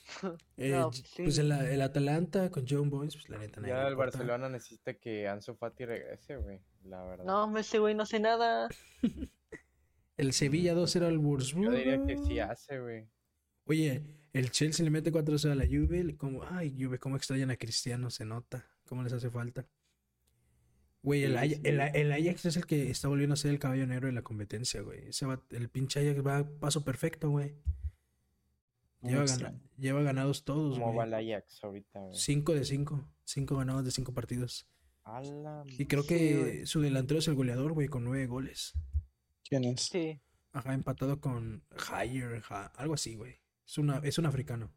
[0.57, 1.23] Eh, No, j- sí.
[1.23, 4.17] Pues el, el Atalanta con John Boyce, pues la neta Ya el importa.
[4.17, 6.59] Barcelona necesita que Ansu Fati regrese, güey.
[6.83, 7.23] La verdad.
[7.25, 8.67] No, ese güey no hace nada.
[10.17, 11.71] El Sevilla 2-0 al Yo Wolfsburgo.
[11.71, 13.07] diría que sí hace, güey.
[13.65, 14.03] Oye,
[14.33, 16.15] el Chelsea le mete 4-0 a la Juve.
[16.17, 18.67] Como, ay, Juve, cómo extrañan a Cristiano, se nota.
[18.85, 19.65] Cómo les hace falta.
[21.03, 21.61] Güey, el, Sí, Aj- sí.
[21.63, 24.21] el, el Ajax es el que está volviendo a ser el caballo negro de la
[24.21, 25.07] competencia, güey.
[25.07, 27.55] Ese va- el pinche Ajax va a paso perfecto, güey.
[29.01, 31.23] Lleva, gana- lleva ganados todos, ¿Cómo va güey.
[31.23, 32.15] el Ajax ahorita, güey?
[32.15, 33.09] 5 de 5.
[33.23, 34.67] 5 ganados de 5 partidos.
[35.05, 38.73] La Y creo que su delantero es el goleador, güey, con 9 goles.
[39.43, 39.81] ¿Quién es?
[39.81, 40.19] Sí.
[40.53, 42.43] Ajá, empatado con Higher,
[42.75, 43.37] algo así, güey.
[43.65, 44.71] Es, una, es un africano.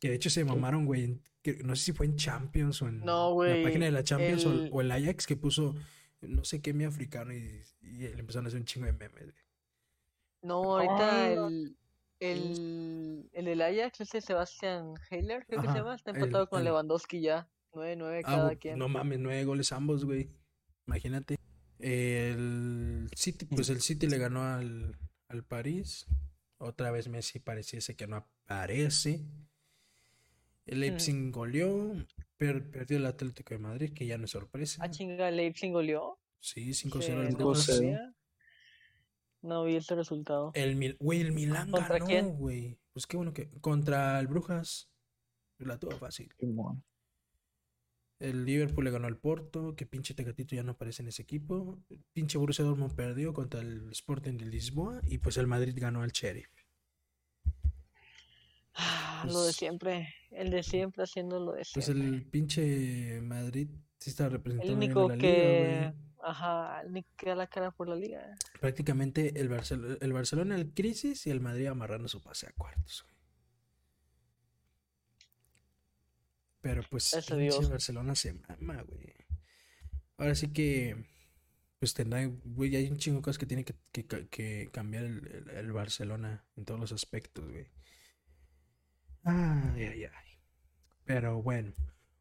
[0.00, 1.04] Que de hecho se mamaron, güey.
[1.04, 4.04] en- que no sé si fue en Champions o en No, la página de la
[4.04, 5.74] Champions o- el- o, el Ajax que puso
[6.20, 9.24] no sé qué mi africano y, y le empezaron a hacer un chingo de memes.
[9.24, 9.44] güey.
[10.42, 11.76] No, ahorita el,
[12.20, 16.60] el, el del Ajax, ese Sebastian Heiler, creo que se llama, está el- empatado con
[16.60, 17.48] el- Lewandowski ya.
[17.72, 18.78] 9-9 Ah, cada quien.
[18.78, 20.28] no mames, nueve goles ambos, güey.
[20.86, 21.36] Imagínate.
[21.78, 24.96] El City, pues el City le ganó al,
[25.28, 26.06] al París.
[26.58, 29.24] Otra vez Messi pareciese que no aparece.
[30.66, 31.92] El Leipzig goleó,
[32.36, 34.82] per- perdió el Atlético de Madrid, que ya no es sorpresa.
[34.84, 36.18] Ah, chinga, Leipzig goleó.
[36.38, 37.12] Sí, 5-0 Sí,
[37.90, 38.14] al
[39.42, 40.52] no vi ese resultado.
[40.54, 42.36] El Mil- güey, el Milán ¿Contra ganó, quién?
[42.36, 42.78] güey.
[42.92, 44.88] Pues qué bueno que contra el Brujas
[45.58, 46.32] la tuvo fácil.
[48.20, 51.82] El Liverpool le ganó al Porto, que pinche Tecatito ya no aparece en ese equipo.
[52.12, 56.12] Pinche Borussia Dortmund perdió contra el Sporting de Lisboa y pues el Madrid ganó al
[56.12, 56.48] Sheriff.
[59.22, 60.14] Ah, lo de Pues- siempre.
[60.30, 62.06] El de siempre haciendo lo de Pues siempre.
[62.08, 65.68] el pinche Madrid sí está El representando bien a único la que.
[65.68, 65.94] liga.
[66.24, 68.36] Ajá, el único que da la cara por la liga.
[68.60, 73.02] Prácticamente el, Barcel- el Barcelona en crisis y el Madrid amarrando su pase a cuartos,
[73.02, 73.12] güey.
[76.60, 77.68] Pero pues pinche Dios.
[77.70, 79.12] Barcelona se mama, güey.
[80.16, 81.04] Ahora sí que
[81.80, 85.02] pues tendrá, güey, hay un chingo de cosas que tiene que, que ca- que cambiar
[85.02, 87.66] el, el- el Barcelona en todos los aspectos, güey.
[89.24, 90.28] Ay, ay, ay.
[91.04, 91.72] Pero bueno.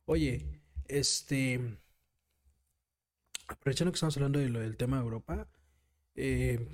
[0.06, 1.60] Oye, este
[3.48, 5.48] aprovechando que estamos hablando de lo del tema de Europa,
[6.16, 6.68] eh,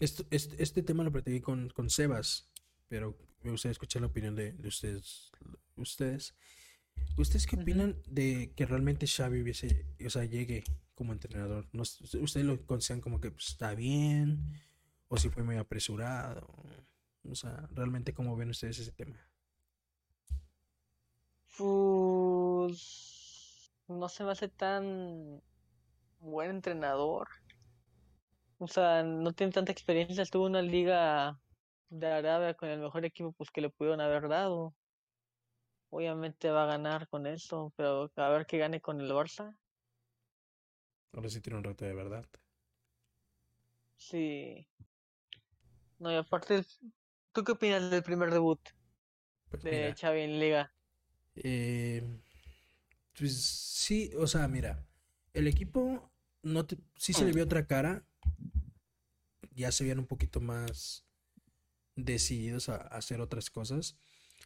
[0.00, 2.50] esto- este, este tema lo platiqué con, con Sebas,
[2.88, 5.30] pero me gustaría escuchar la opinión de, de ustedes.
[5.76, 6.34] Ustedes,
[7.18, 10.64] ¿ustedes qué opinan de que realmente Xavi hubiese, o sea, llegue
[10.94, 11.68] como entrenador?
[11.72, 14.60] ¿No, ¿Ustedes lo consideran como que pues, está bien?
[15.08, 16.48] ¿O si fue muy apresurado?
[17.30, 19.18] O sea, realmente cómo ven ustedes ese tema?
[21.62, 23.70] Pues.
[23.88, 25.40] No se me hace tan
[26.20, 27.28] buen entrenador.
[28.58, 30.22] O sea, no tiene tanta experiencia.
[30.22, 31.38] Estuvo en una liga
[31.90, 34.74] de Arabia con el mejor equipo pues que le pudieron haber dado.
[35.90, 39.56] Obviamente va a ganar con eso, pero a ver que gane con el Barça.
[41.14, 42.26] Ahora sí tiene un rato de verdad.
[43.96, 44.68] Sí.
[45.98, 46.62] No, y aparte,
[47.32, 48.60] ¿tú qué opinas del primer debut
[49.50, 50.72] Pues de mira, Xavi en liga?
[51.36, 52.02] Eh,
[53.18, 54.84] pues sí, o sea, mira,
[55.34, 56.10] el equipo
[56.42, 58.04] no te- sí se le vio otra cara,
[59.54, 61.04] ya se veían un poquito más
[61.96, 63.96] decididos a, hacer otras cosas.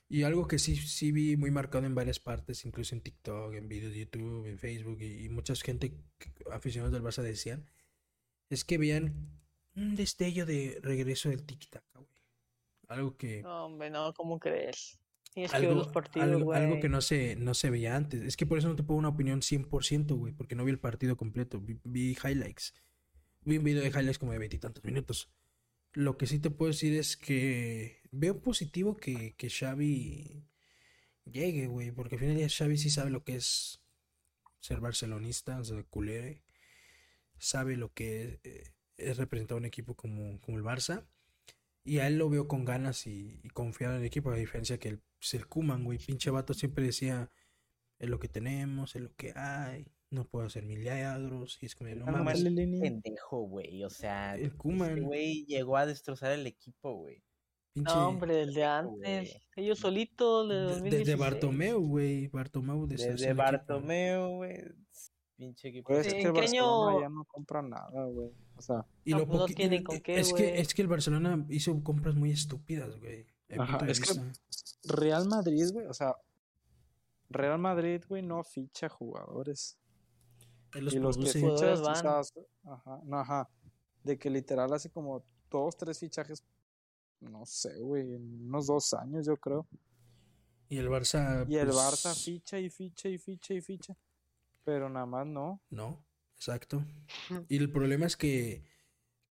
[0.09, 3.69] Y algo que sí, sí vi muy marcado en varias partes, incluso en TikTok, en
[3.69, 5.97] videos de YouTube, en Facebook, y, y mucha gente,
[6.53, 7.67] aficionados del Barça decían,
[8.49, 9.31] es que veían
[9.75, 12.23] un destello de regreso del tiki-taka, güey.
[12.89, 13.43] Algo que...
[13.43, 14.99] No, hombre, no, ¿cómo crees?
[15.37, 18.23] Tienes que ver Algo, los partidos, algo, algo que no se, no se veía antes.
[18.23, 20.79] Es que por eso no te puedo una opinión 100%, güey, porque no vi el
[20.79, 21.61] partido completo.
[21.61, 22.73] Vi, vi highlights.
[23.43, 25.31] Vi un video de highlights como de veintitantos minutos.
[25.93, 30.47] Lo que sí te puedo decir es que veo positivo que, que Xavi
[31.27, 33.83] llegue, güey, porque al final día Xavi sí sabe lo que es
[34.61, 36.41] ser barcelonista, o sea, culere.
[37.37, 41.05] Sabe lo que es, es representar un equipo como, como el Barça.
[41.85, 44.79] Y a él lo veo con ganas y, y confiar en el equipo, a diferencia
[44.79, 47.31] que el, pues, el Koeman, güey, pinche vato siempre decía,
[47.99, 51.59] es lo que tenemos, es lo que hay, no puedo hacer milagros.
[51.63, 52.43] Y es como, no no, mames.
[52.45, 53.85] Pendejo, güey.
[53.85, 55.03] O sea, El Koeman.
[55.03, 57.23] güey llegó a destrozar el equipo, güey.
[57.73, 59.37] Pinche, No, hombre, desde antes.
[59.55, 61.07] Ellos solitos, de de- 2016.
[61.07, 62.27] desde Bartomeu, güey.
[62.29, 63.35] Bartomeu destrozó Desde el.
[63.37, 64.57] Bartomeu, güey.
[65.37, 65.89] Pinche equipo.
[65.89, 67.01] Pues es ¿En que el Barcelona año?
[67.03, 68.31] ya no compra nada, güey.
[68.57, 70.89] O sea, Y No, lo pues no tienen con qué, es que es que el
[70.89, 73.27] Barcelona hizo compras muy estúpidas, güey.
[73.59, 74.93] Ajá, es que-.
[74.93, 76.17] Real Madrid, güey, o sea,
[77.29, 79.79] Real Madrid, güey, no ficha jugadores.
[80.73, 81.95] Los y los que fichas, van.
[81.95, 83.49] quizás, ajá, no, ajá,
[84.03, 86.45] de que literal hace como dos, tres fichajes,
[87.21, 89.67] no sé, güey, en unos dos años, yo creo.
[90.69, 91.47] Y el Barça.
[91.49, 93.97] Y el pues, Barça ficha y ficha y ficha y ficha.
[94.65, 95.61] Pero nada más no.
[95.71, 96.05] No,
[96.35, 96.85] exacto.
[97.49, 98.65] Y el problema es que.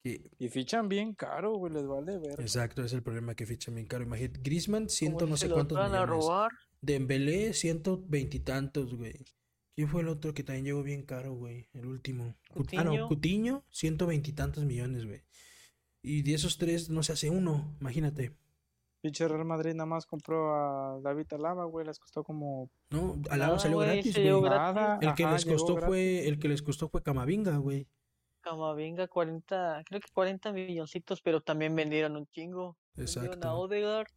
[0.02, 2.40] Que Y fichan bien caro, güey, les vale ver.
[2.40, 4.04] exacto, es el problema que fichan bien caro.
[4.04, 6.08] Imagínate, Griezmann, ciento no sé cuántos a millones.
[6.08, 6.50] robar.
[6.80, 9.24] Dembélé, ciento veintitantos, güey.
[9.76, 11.68] ¿Quién fue el otro que también llegó bien caro, güey?
[11.72, 12.34] El último.
[12.76, 13.08] Ah, no, Coutinho.
[13.08, 15.22] Cutiño, ciento veintitantos millones, güey.
[16.02, 18.34] Y de esos tres no se hace uno, imagínate.
[19.02, 23.52] Pinche Real Madrid nada más compró a David Alaba, güey, les costó como No, Alaba
[23.52, 24.40] Nada, salió güey, gratis, güey.
[24.42, 24.98] nada.
[25.00, 27.86] El que ajá, les costó fue, el que les costó fue Camavinga, güey.
[28.40, 32.76] Camavinga, 40, creo que 40 milloncitos, pero también vendieron un chingo.
[32.94, 33.58] Vendieron a Exacto.
[33.58, 34.08] Odegaard,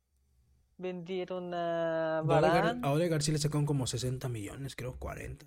[0.77, 2.79] vendieron a Varane.
[2.85, 5.45] a Odegaard sí le sacaron como 60 millones, creo, 40.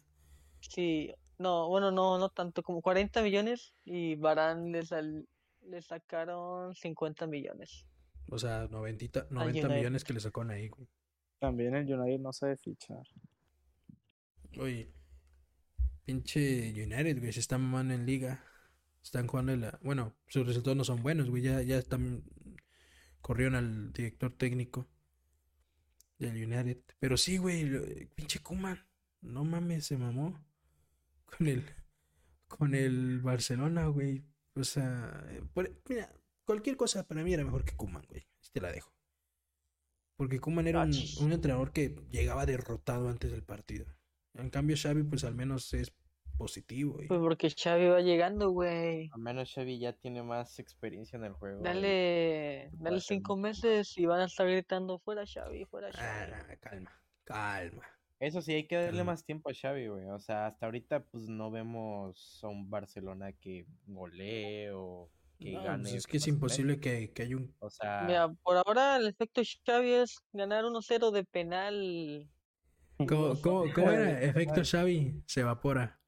[0.61, 5.27] Sí, no, bueno, no, no tanto, como 40 millones y Varane le, sal-
[5.63, 7.87] le sacaron 50 millones.
[8.31, 9.77] O sea, 90, 90 United.
[9.77, 10.89] millones que le sacaron ahí, güey.
[11.39, 13.03] También el United no sabe fichar.
[14.59, 14.91] Oye,
[16.05, 18.43] pinche United, güey, se están mamando en liga.
[19.07, 19.79] Están jugando en la...
[19.85, 21.41] Bueno, sus resultados no son buenos, güey.
[21.41, 22.25] Ya, ya están...
[23.21, 24.89] Corrieron al director técnico
[26.19, 26.83] del United.
[26.99, 28.85] Pero sí, güey, pinche Koeman.
[29.21, 30.45] No mames, se mamó.
[31.25, 31.65] Con el...
[32.49, 34.25] Con el Barcelona, güey.
[34.55, 35.25] O sea...
[35.55, 36.13] por- mira,
[36.45, 38.27] cualquier cosa para mí era mejor que Koeman, güey.
[38.41, 38.93] Así te la dejo.
[40.17, 43.87] Porque Koeman era un, un entrenador que llegaba derrotado antes del partido.
[44.35, 45.95] En cambio, Xavi, pues al menos es
[46.37, 47.03] positivo.
[47.03, 49.11] y- Pues porque Xavi va llegando, güey.
[49.13, 51.63] Al menos Xavi ya tiene más experiencia en el juego.
[51.63, 56.31] Dale, dale cinco meses y van a estar gritando fuera Xavi, fuera Ah, Xavi.
[56.31, 56.93] no, calma,
[57.25, 57.83] calma.
[58.19, 59.13] Eso sí, hay que darle Calma.
[59.13, 60.05] más tiempo a Xavi, güey.
[60.07, 65.63] O sea, hasta ahorita pues no vemos a un Barcelona que golee o que No,
[65.65, 65.83] gane.
[65.83, 67.55] pues es que es imposible que, que haya un...
[67.59, 72.27] O sea, Mira, por ahora el efecto Xavi es ganar 1-0 de penal.
[73.07, 74.23] ¿Cómo, cómo- cómo era?
[74.23, 76.01] Efecto Xavi se evapora.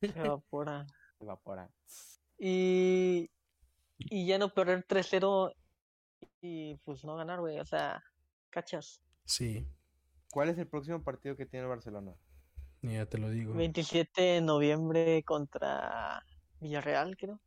[0.00, 0.86] Se evapora.
[1.20, 1.70] evapora.
[2.38, 3.30] Y,
[3.98, 5.54] y ya no perder 3-0
[6.40, 7.58] y pues no ganar, güey.
[7.58, 8.02] O sea,
[8.50, 9.00] cachas.
[9.24, 9.66] Sí,
[10.30, 12.14] ¿Cuál es el próximo partido que tiene el Barcelona?
[12.82, 13.54] ya te lo digo.
[13.54, 16.22] 27 de noviembre contra
[16.60, 17.40] Villarreal, creo.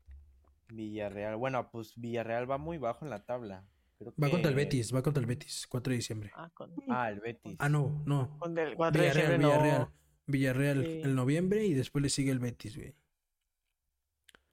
[0.70, 1.36] Villarreal.
[1.38, 3.64] Bueno, pues Villarreal va muy bajo en la tabla.
[4.00, 6.32] Creo Va contra el Betis, va contra el Betis, 4 de diciembre.
[6.36, 7.56] Ah, con, Ah, el Betis.
[7.60, 8.38] Ah, no, no.
[8.40, 9.62] con el 4 de Villarreal, diciembre no.
[9.64, 9.90] Villarreal.
[10.28, 11.02] Villarreal Sí.
[11.04, 12.94] el noviembre y después le sigue el Betis, güey.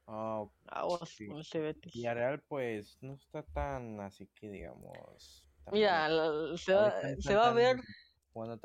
[0.06, 0.52] Ah, ok.
[0.68, 1.26] Aguas Sí.
[1.26, 1.92] con ese Betis.
[1.92, 5.46] Villarreal, pues, no está tan así que digamos.
[5.70, 7.80] Mira, la- se va, se a ver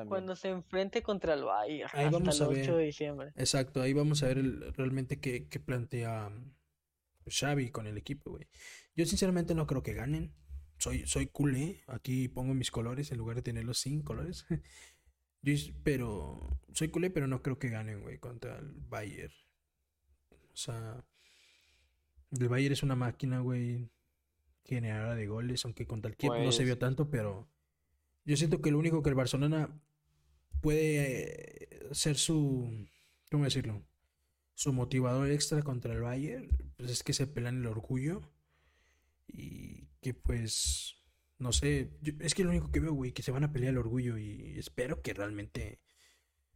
[0.08, 2.76] cuando se enfrente contra el Bayern Ahí hasta vamos el a 8 ver.
[2.78, 3.32] de diciembre.
[3.36, 6.54] Exacto, ahí vamos a ver el- realmente qué, qué plantea mm,
[7.30, 8.48] Xavi con el equipo, güey.
[8.96, 10.34] Yo sinceramente no creo que ganen.
[10.78, 11.82] Soy, soy culé.
[11.88, 14.46] Aquí pongo mis colores en lugar de tenerlos sin colores.
[15.44, 15.54] Yo
[15.84, 16.40] pero
[16.74, 19.34] soy culé, pero no creo que ganen, güey, contra el Bayern.
[20.32, 21.06] O sea,
[22.32, 23.90] el Bayern es una máquina, güey,
[24.66, 27.48] generadora de goles, aunque contra el Kiev no se Pues- vio tanto, pero
[28.26, 29.70] yo siento que lo único que el Barcelona
[30.62, 32.88] puede eh, ser su,
[33.30, 33.84] ¿cómo decirlo?
[34.56, 38.22] Su motivador extra contra el Bayern, pues es que se pelan el orgullo
[39.28, 40.96] y que pues,
[41.44, 43.72] no sé, yo- es que lo único que veo, güey, que se van a pelear
[43.74, 45.80] el orgullo y espero que realmente,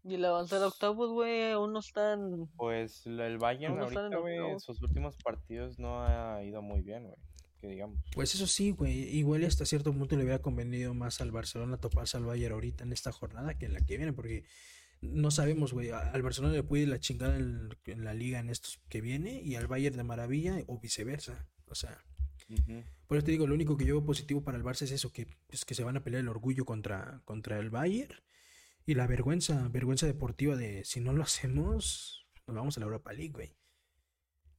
[0.04, 2.48] Y el avanzar a octavos, güey, aún no están.
[2.56, 6.62] Pues la- el Bayern ¿Cómo están en ahorita, güey, sus últimos partidos no ha ido
[6.62, 7.18] muy bien, güey.
[7.60, 8.00] Que digamos.
[8.14, 12.16] pues eso sí, güey, igual hasta cierto punto le hubiera convenido más al Barcelona toparse
[12.16, 14.44] al Bayern ahorita en esta jornada que en la que viene, porque
[15.02, 18.50] no sabemos, güey, al Barcelona le puede ir la chingada en, en la liga en
[18.52, 21.98] estos que viene y al Bayern de maravilla o viceversa, o sea.
[23.08, 25.12] Por eso te digo, lo único que yo veo positivo para el Barça es eso,
[25.12, 28.16] que, es que se van a pelear el orgullo contra, contra el Bayern
[28.86, 33.12] y la vergüenza, vergüenza deportiva de si no lo hacemos, nos vamos a la Europa
[33.14, 33.56] League, güey.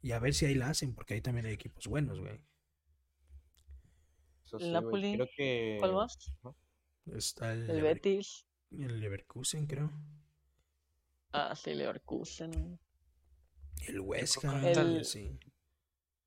[0.02, 2.38] Y a ver si ahí la hacen, porque ahí también hay equipos buenos, güey.
[4.44, 5.76] Sí, Napoli, Creo que.
[5.78, 6.16] ¿Cuál más?
[7.06, 8.46] Está el, El Lever- Betis.
[8.70, 9.90] el Leverkusen, creo.
[11.32, 12.78] Ah, sí, Leverkusen.
[13.86, 15.38] El West creo Ham, que el- sí.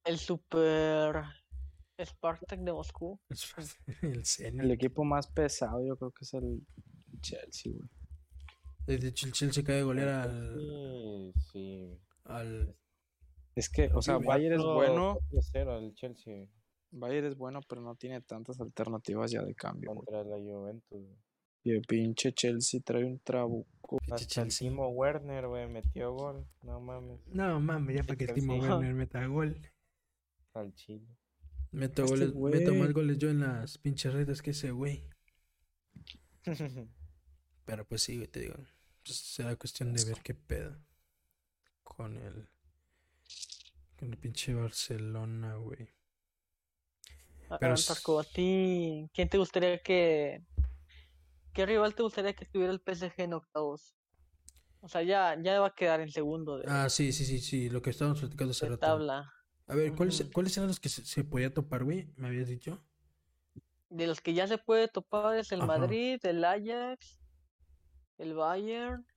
[0.03, 1.15] El Super
[2.05, 3.19] Spartak de Moscú.
[4.01, 4.61] El Zenit.
[4.61, 6.65] El equipo más pesado yo creo que es el
[7.21, 8.97] Chelsea, güey.
[8.99, 11.99] De hecho, el Chelsea cae de golear al, Sí, sí.
[12.25, 12.75] Al
[13.55, 14.27] Es que, o sea, güey.
[14.27, 16.47] Bayern es bueno, 0 el Chelsea
[16.91, 20.05] Bayern es bueno, pero no tiene tantas alternativas ya de cambio, güey.
[20.05, 20.89] contra la Juventus.
[20.89, 21.17] güey.
[21.63, 23.97] Y el pinche Chelsea trae un trabuco.
[23.99, 24.67] pinche Chelsea.
[24.67, 26.45] Timo Werner, güey, metió gol.
[26.63, 28.27] No mames, No mames, ya para que.
[28.27, 29.55] Timo Werner meta gol.
[30.53, 31.07] al Chile.
[31.71, 35.07] Meto, Este goles, meto más goles yo en las pinches redes que ese güey.
[37.65, 38.55] Pero pues sí, güey, te digo.
[39.03, 40.77] pues, será cuestión de ver qué pedo.
[41.83, 42.49] Con el.
[43.97, 45.87] Con el pinche Barcelona, güey.
[47.59, 50.45] Pero Marco, a ti, ¿quién te gustaría que...
[51.53, 53.93] ¿Qué rival te gustaría que tuviera el PSG en octavos?
[54.79, 57.69] O sea, ya, ya va a quedar en segundo de, Ah, sí, sí, sí, sí.
[57.69, 58.79] Lo que estábamos platicando hace rato.
[58.79, 59.29] tabla.
[59.71, 60.21] A ver, ¿cuáles.
[60.33, 62.09] ¿cuáles eran los que se, se podía topar, güey?
[62.17, 62.77] ¿Me habías dicho?
[63.89, 65.79] De los que ya se puede topar es el Ajá.
[65.79, 67.21] Madrid, el Ajax,
[68.17, 69.07] el Bayern,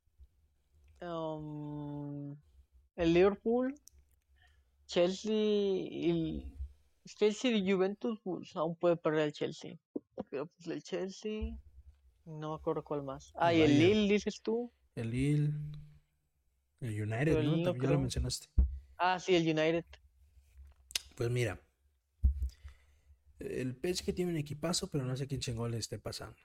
[1.00, 2.36] um,
[2.94, 3.74] el Liverpool,
[4.86, 6.46] Chelsea y
[7.04, 9.76] Chelsea y Juventus pues, aún puede perder el Chelsea.
[10.30, 11.58] Pero pues el Chelsea
[12.26, 13.32] no me acuerdo cuál más.
[13.34, 13.76] Ah, y el.
[13.76, 14.72] Lille dices tú.
[14.94, 15.52] El Lille.
[16.80, 17.72] El United, el ¿no?
[17.72, 18.46] También lo mencionaste.
[18.98, 19.84] Ah, sí, el United.
[21.14, 21.60] Pues mira.
[23.38, 26.36] El PSG tiene un equipazo, pero no sé quién chingón le esté pasando.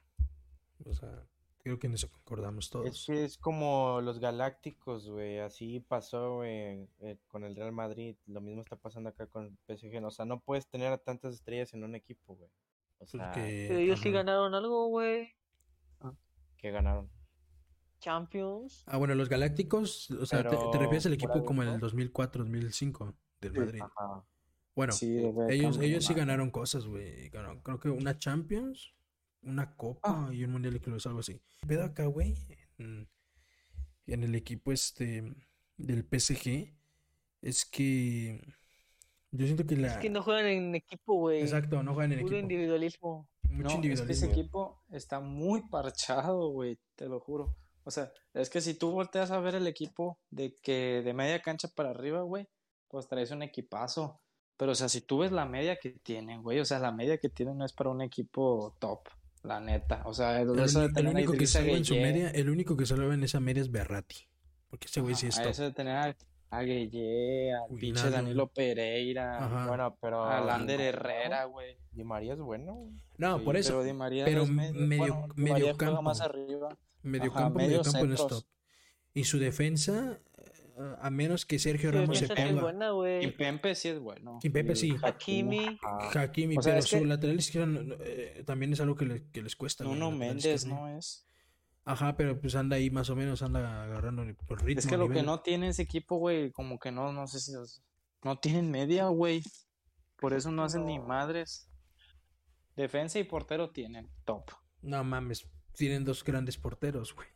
[0.85, 1.23] O sea,
[1.59, 3.05] creo que en eso concordamos Es todos.
[3.05, 5.39] que es como los Galácticos, güey.
[5.39, 8.15] Así pasó, güey, eh, con el Real Madrid.
[8.25, 10.03] Lo mismo está pasando acá con el PSG.
[10.03, 12.49] O sea, no puedes tener a tantas estrellas en un equipo, güey.
[12.97, 15.35] O sea, Porque, Pero ellos sí ganaron algo, güey.
[16.57, 17.09] que ganaron.
[17.99, 18.83] Champions.
[18.87, 21.85] Ah, bueno, los Galácticos, o sea, te, refieres al equipo como en el eso.
[21.95, 23.59] 2004-2005 del Sí.
[23.59, 23.81] Madrid.
[23.81, 24.25] Ajá.
[24.79, 25.17] Bueno, Sí,
[25.49, 27.29] ellos, ellos sí ganaron cosas, güey.
[27.29, 28.93] Creo que una Champions,
[29.41, 30.33] una Copa Ah.
[30.33, 31.41] y un Mundial de Clubes, algo así.
[31.67, 32.33] Pero acá, güey,
[32.77, 33.09] en,
[34.07, 35.33] en el equipo este
[35.75, 36.73] del PSG,
[37.41, 38.41] es que
[39.31, 39.87] yo siento que la...
[39.89, 41.41] Es que no juegan en equipo, güey.
[41.41, 42.41] Exacto, no juegan en Puro equipo.
[42.41, 43.27] individualismo.
[43.49, 44.31] Mucho No, es que ese individualismo.
[44.31, 47.53] equipo está muy parchado, güey, te lo juro.
[47.83, 51.41] O sea, es que si tú volteas a ver el equipo de que de media
[51.41, 52.47] cancha para arriba, güey,
[52.87, 54.21] pues traes un equipazo.
[54.59, 57.17] Pero, o sea, si tú ves la media que tienen, güey, o sea, la media
[57.17, 59.07] que tienen no es para un equipo top,
[59.43, 60.01] la neta.
[60.05, 62.29] O sea, el, El, eso de el tener a único que salva en su media,
[62.31, 64.17] el único que salva en esa media es Berratti.
[64.69, 65.45] Porque ese güey sí es top.
[65.47, 66.15] eso de tener a,
[66.49, 68.47] a Gueye, al Uy, pinche nada, Danilo.
[68.47, 69.67] Pereira, Ajá.
[69.67, 70.25] Bueno, pero.
[70.25, 71.77] a Lander Di María, Herrera, güey.
[71.93, 72.89] Di María es bueno.
[73.17, 73.69] No, Sí, por eso.
[73.71, 76.01] Pero Di María pero es medio, medio- bueno, Di medio campo.
[76.01, 76.77] más arriba.
[77.01, 78.43] Medio Ajá, campo, medio medios campo no es top.
[79.13, 80.19] Y su defensa,
[81.01, 82.61] a menos que Sergio Ramos se sí es ponga.
[82.61, 82.91] buena,
[83.75, 84.39] sí es bueno.
[84.41, 84.95] Kimpembe sí.
[85.01, 85.77] Hakimi.
[86.15, 89.29] Hakimi, O sea, pero es su que- lateral izquierdo eh, también es algo que, le-
[89.31, 89.83] que les cuesta.
[89.83, 91.25] Nuno Méndez no es.
[91.85, 94.79] Ajá, pero pues anda ahí más o menos, anda agarrando por ritmo.
[94.79, 97.51] Es que lo que no tiene ese equipo, güey, como que no, no sé si
[97.53, 97.81] los-
[98.23, 99.41] no tienen media, güey.
[100.17, 101.69] Por eso no hacen ni madres.
[102.75, 104.43] Defensa y portero tienen top.
[104.81, 107.27] No mames, tienen dos grandes porteros, güey.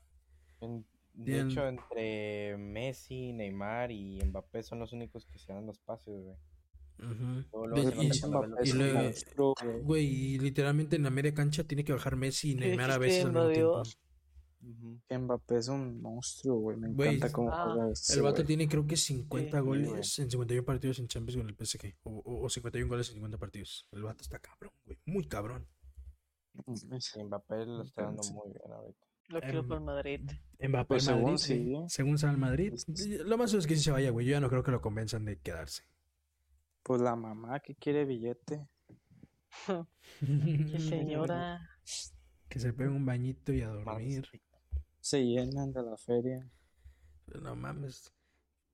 [0.62, 1.50] En- de Bien.
[1.52, 6.36] hecho, entre Messi, Neymar y Mbappé son los únicos que se dan los pases, güey.
[9.84, 10.06] Güey.
[10.06, 13.26] Y literalmente en la media cancha tiene que bajar Messi y ¿Qué Neymar a veces
[13.26, 13.84] al mismo tiempo.
[14.62, 15.00] Ujú.
[15.20, 16.78] Mbappé es un monstruo, güey.
[16.78, 19.88] Me Güey, encanta cómo ah, juega ese, El vato tiene creo que 50 Sí, goles
[19.90, 19.98] güey.
[20.00, 21.96] en 51 partidos en Champions con el PSG.
[22.04, 23.86] O, o- o 51 goles en 50 partidos.
[23.92, 24.98] El vato está cabrón, güey.
[25.06, 25.68] Muy cabrón.
[26.68, 28.34] Y Mbappé lo está dando Sí.
[28.34, 29.06] muy bien ahorita.
[29.30, 30.22] Lo quiero Em, por Madrid.
[30.60, 31.76] Mbappé Pues al según Madrid, sí.
[31.88, 32.70] Según sale al Madrid.
[32.86, 34.26] Pues- Lo más es que sí se vaya, güey.
[34.26, 35.84] Yo ya no creo que lo convenzan de quedarse.
[36.84, 38.68] Pues la mamá que quiere billete.
[40.20, 41.70] Sí, señora.
[42.50, 44.28] Que se pegue un bañito y a dormir.
[45.00, 46.50] Se llenan de la feria.
[47.42, 48.14] No mames.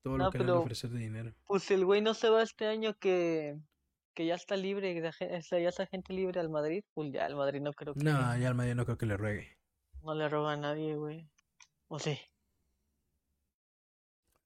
[0.04, 1.34] Todo No, lo que le pero- ofrecer de dinero.
[1.46, 3.58] Pues el güey no se va este año que,
[4.13, 6.84] que ya está libre, que deje- o sea, ya está gente libre al Madrid.
[6.94, 9.17] Pues ya el Madrid no creo que No, ya al Madrid no creo que le
[9.17, 9.58] ruegue.
[10.04, 11.29] No le roba a nadie, güey.
[11.87, 12.17] O sí.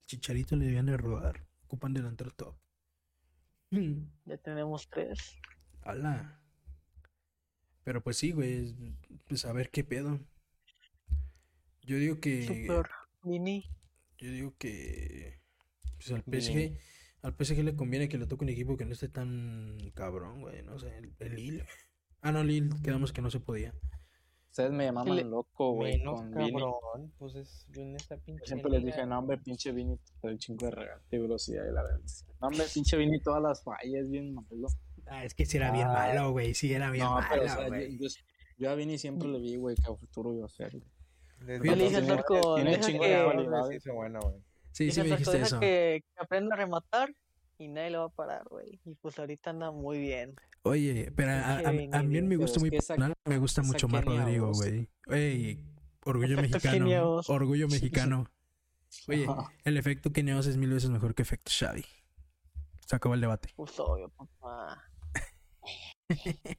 [0.05, 1.45] Chicharito le debían de robar.
[1.65, 2.55] Ocupan delantero top.
[4.25, 5.39] Ya tenemos tres.
[5.81, 6.39] ala.
[7.83, 8.75] Pero pues sí, güey.
[9.27, 10.19] Pues a ver qué pedo.
[11.81, 12.45] Yo digo que.
[12.45, 12.89] Super
[13.23, 13.69] mini.
[14.17, 15.41] Yo digo que.
[15.97, 16.23] Pues al.
[16.23, 16.77] PSG.
[17.23, 20.61] Al PSG le conviene que le toque un equipo que no esté tan cabrón, güey.
[20.63, 21.65] No sé, el, el Lille.
[22.21, 23.73] Ah, no, Lille, quedamos que no se podía.
[24.53, 26.51] Ustedes me llamaban le- loco, güey, Menos con Vini.
[26.51, 28.43] cabrón, pues es viene esta pinche.
[28.43, 31.63] Yo siempre les dije, no, hombre, pinche Vini, te doy chingo de regate y velocidad
[31.67, 31.99] y la verdad.
[32.39, 34.67] No, hombre, pinche Vini, todas las fallas, bien malo.
[35.07, 35.93] Ah, es que sí era bien Ah.
[35.93, 36.53] malo, güey.
[36.53, 37.97] Sí era bien No, malo, pero, o sea, yo, güey.
[37.97, 38.07] yo,
[38.59, 40.79] yo a Vini siempre le vi, güey, que a futuro iba a ser, Yo
[41.39, 41.75] le dije
[42.61, 43.23] tiene chingo que- de
[44.19, 44.35] güey.
[44.71, 45.59] Sí, sí me dijiste eso.
[45.59, 47.09] Que, que aprenda a rematar
[47.57, 48.79] y nadie lo va a parar, güey.
[48.85, 50.35] Y pues ahorita anda muy bien.
[50.63, 54.03] Oye, pero a, a- a mí en mi gusto muy personal me gusta mucho más
[54.05, 54.87] Rodrigo, güey.
[55.07, 55.63] Ey,
[56.05, 57.21] orgullo Efecto mexicano.
[57.27, 58.27] Orgullo mexicano.
[59.07, 59.25] Oye,
[59.65, 61.83] el efecto Kenios es mil veces mejor que efecto Xavi.
[62.85, 63.49] Se acabó el debate.
[63.55, 64.83] Pues obvio, papá.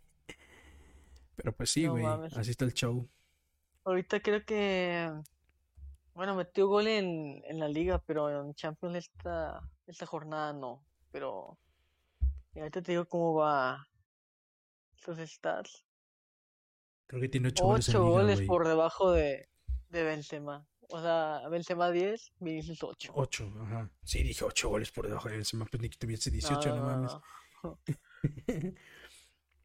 [1.36, 2.04] Pero pues sí, güey.
[2.36, 3.08] así está el show.
[3.84, 5.10] Ahorita creo que.
[6.14, 10.84] Bueno, metió gol en, en la liga, pero en Champions esta, esta jornada no.
[11.10, 11.58] Pero.
[12.54, 13.86] y ahorita te digo cómo va
[14.96, 15.84] sus stats.
[17.06, 18.46] Creo que tiene ocho goles en Ocho liga, goles güey.
[18.46, 19.48] por debajo de,
[19.90, 20.66] de Benzema.
[20.90, 23.12] O sea, Benzema 10, Vinicius 8.
[23.14, 23.90] Ocho, ajá.
[24.04, 25.66] Sí, dije ocho goles por debajo de Benzema.
[25.66, 27.12] Pues ni que tuviese 18, no, mames.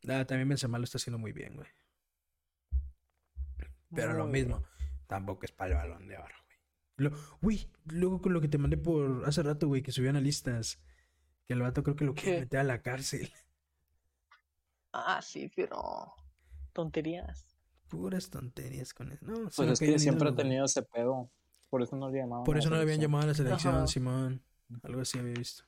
[0.04, 1.68] Nada, también Benzema lo está haciendo muy bien, güey.
[3.94, 4.64] Pero lo Muy mismo,
[5.08, 6.36] tampoco es para el balón de oro.
[7.00, 10.80] Lo, güey, luego con lo que te mandé por hace rato, güey, que subió analistas,
[11.48, 12.40] que el vato creo que lo quiere ¿Qué?
[12.42, 13.32] meter a la cárcel.
[14.92, 16.14] Ah, sí, pero.
[16.74, 17.48] Tonterías.
[17.90, 19.26] Puras tonterías con eso.
[19.26, 21.30] No, Pues es que que siempre ha tenido ese pedo.
[21.70, 22.44] Por eso no le llamaban.
[22.44, 23.88] Por a eso no le habían llamado a la selección, Ajá.
[23.88, 24.44] Simón.
[24.84, 25.64] Algo así había visto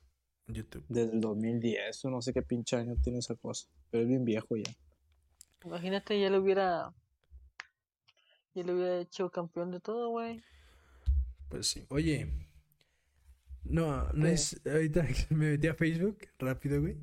[0.46, 0.84] en YouTube.
[0.88, 3.68] Desde el 2010, o no sé qué pinche año tiene esa cosa.
[3.90, 4.72] Pero es bien viejo ya.
[5.64, 6.92] Imagínate, ya lo hubiera.
[8.54, 10.42] Ya lo hubiera hecho campeón de todo, güey.
[11.52, 11.84] Pues sí.
[11.90, 12.48] Oye.
[13.62, 14.32] No, no ¿Qué?
[14.32, 14.60] es.
[14.64, 16.96] Ahorita me metí a Facebook rápido, güey.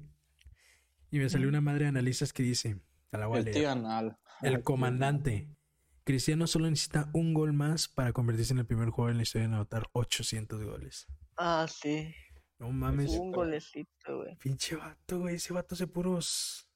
[1.12, 2.82] Y me salió una madre de analistas que dice.
[3.12, 4.18] Te la a El anal.
[4.42, 5.56] El comandante.
[6.04, 9.46] Cristiano solo necesita un gol más para convertirse en el primer jugador en la historia
[9.46, 11.06] en anotar 800 goles.
[11.38, 12.12] Ah, sí.
[12.58, 13.12] No mames.
[13.12, 14.36] Un golecito, güey.
[14.38, 15.36] Pinche vato, güey.
[15.36, 16.68] Ese vato hace puros.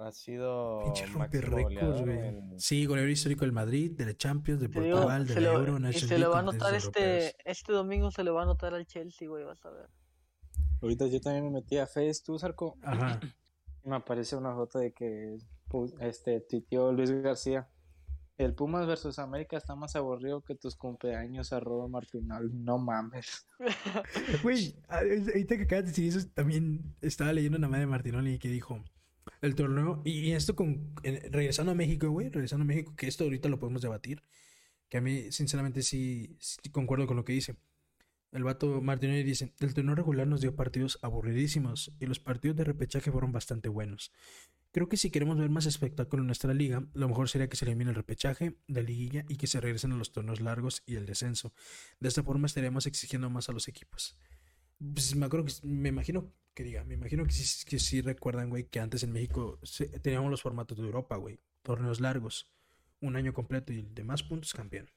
[0.00, 2.18] Ha sido Pinche romperrécords, güey.
[2.28, 5.58] en- Sí, goleador histórico del Madrid, de la Champions, de Portugal, de se la lo-
[5.58, 8.44] Euro, y Nations se lo va a anotar este, este domingo, se lo va a
[8.44, 9.88] anotar al Chelsea, güey, vas a ver.
[10.80, 12.78] Ahorita yo también me metí a Face, tú, Sarco.
[12.82, 13.20] Ajá.
[13.82, 15.36] Y me aparece una foto de que
[15.68, 17.68] pu- este tuiteó Luis García.
[18.38, 22.48] El Pumas versus América está más aburrido que tus cumpleaños, arroba Martinal.
[22.54, 23.46] No mames.
[24.42, 28.38] Güey, a- ahorita que acabas de decir eso, también estaba leyendo una madre de Martinoli
[28.38, 28.82] que dijo
[29.42, 33.48] el torneo, y esto con regresando a México, güey, regresando a México, que esto ahorita
[33.48, 34.22] lo podemos debatir,
[34.88, 36.36] que a mí sinceramente sí,
[36.72, 37.56] concuerdo con lo que dice.
[38.32, 42.64] El vato Martinoli dice, el torneo regular nos dio partidos aburridísimos y los partidos de
[42.64, 44.12] repechaje fueron bastante buenos.
[44.72, 47.64] Creo que si queremos ver más espectáculo en nuestra liga, lo mejor sería que se
[47.64, 51.06] elimine el repechaje, la liguilla y que se regresen a los torneos largos y el
[51.06, 51.52] descenso.
[51.98, 54.16] De esta forma estaríamos exigiendo más a los equipos.
[54.80, 58.48] Pues me acuerdo que, me imagino que diga, me imagino que sí, que sí recuerdan,
[58.50, 61.38] güey, que antes en México se- teníamos los formatos de Europa, güey.
[61.62, 62.50] Torneos largos,
[63.00, 64.90] un año completo y el de más puntos campeón.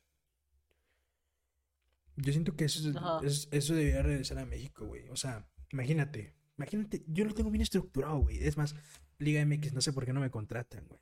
[2.16, 2.80] Yo siento que eso,
[3.24, 5.10] es- eso debería regresar a México, güey.
[5.10, 8.38] O sea, imagínate, imagínate, yo lo tengo bien estructurado, güey.
[8.44, 8.76] Es más,
[9.20, 11.02] Liga MX, no sé por qué no me contratan, güey.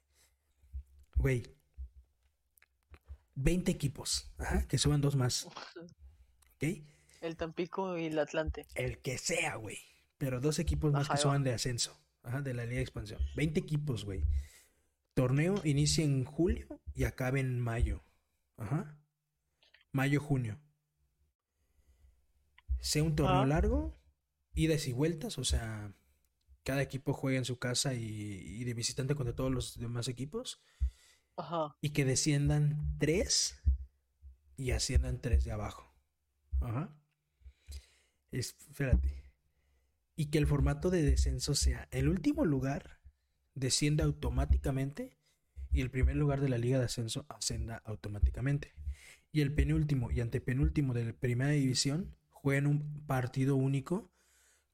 [1.15, 1.43] Güey.
[3.35, 5.45] 20 equipos, ajá, que suban dos más,
[6.55, 6.63] ¿ok?
[7.21, 8.65] El Tampico y el Atlante.
[8.75, 9.77] El que sea, güey.
[10.17, 11.97] Pero dos equipos más Ajá, que suban de ascenso.
[12.23, 13.21] Ajá, de la Liga de Expansión.
[13.35, 14.23] 20 equipos, güey.
[15.13, 18.03] Torneo inicia en julio y acaba en mayo.
[18.57, 18.97] Ajá.
[19.91, 20.59] Mayo, junio.
[22.79, 23.45] Sea un torneo Ah.
[23.45, 23.99] largo,
[24.53, 25.93] idas y vueltas, o sea,
[26.63, 30.61] cada equipo juega en su casa y, y de visitante contra todos los demás equipos.
[31.37, 31.75] Ajá.
[31.81, 33.59] Y que desciendan tres
[34.57, 35.93] y asciendan tres de abajo.
[36.59, 36.95] Ajá.
[38.31, 39.23] Es- espérate.
[40.15, 42.99] Y que el formato de descenso sea el último lugar
[43.55, 45.17] descienda automáticamente
[45.71, 48.73] y el primer lugar de la liga de ascenso ascenda automáticamente.
[49.31, 54.11] Y el penúltimo y antepenúltimo de la primera división jueguen un partido único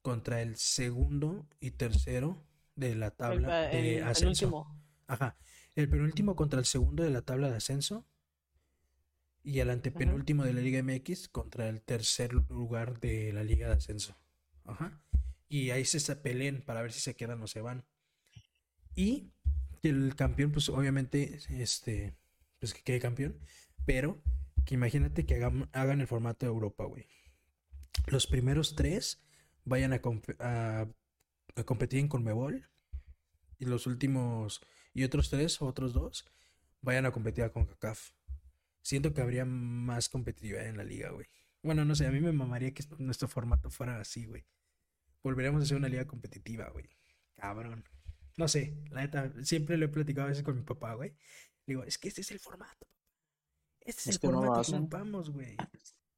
[0.02, 2.44] contra el segundo y tercero
[2.74, 4.46] de la El, tabla el- de el ascenso.
[4.46, 4.82] último.
[5.06, 5.36] Ajá.
[5.76, 8.04] El penúltimo contra el segundo de la tabla de ascenso.
[9.42, 13.74] Y el antepenúltimo de la Liga MX contra el tercer lugar de la Liga de
[13.74, 14.16] Ascenso.
[14.64, 15.00] Ajá.
[15.48, 17.86] Y ahí se se peleen para ver si se quedan o se van.
[18.94, 19.32] Y
[19.82, 22.14] el campeón, pues obviamente, este,
[22.58, 23.38] pues que quede campeón.
[23.86, 24.22] Pero
[24.66, 27.06] que imagínate que hagan, hagan el formato de Europa, güey.
[28.06, 29.22] Los primeros tres
[29.64, 30.88] vayan a, comp- a,
[31.56, 32.68] a competir en Conmebol.
[33.58, 34.60] Y los últimos
[34.94, 36.26] y otros tres, otros dos,
[36.82, 38.10] vayan a competir a CONCACAF.
[38.82, 41.26] Siento que habría más competitividad en la liga, güey.
[41.62, 44.46] Bueno, no sé, a mí me mamaría que nuestro formato fuera así, güey.
[45.22, 46.88] Volveríamos a ser una liga competitiva, güey.
[47.34, 47.84] Cabrón.
[48.36, 51.16] No sé, la neta, siempre lo he platicado a veces con mi papá, güey.
[51.66, 52.86] Digo, es que este es el formato.
[53.80, 55.56] Este es, Es el formato que ocupamos, güey.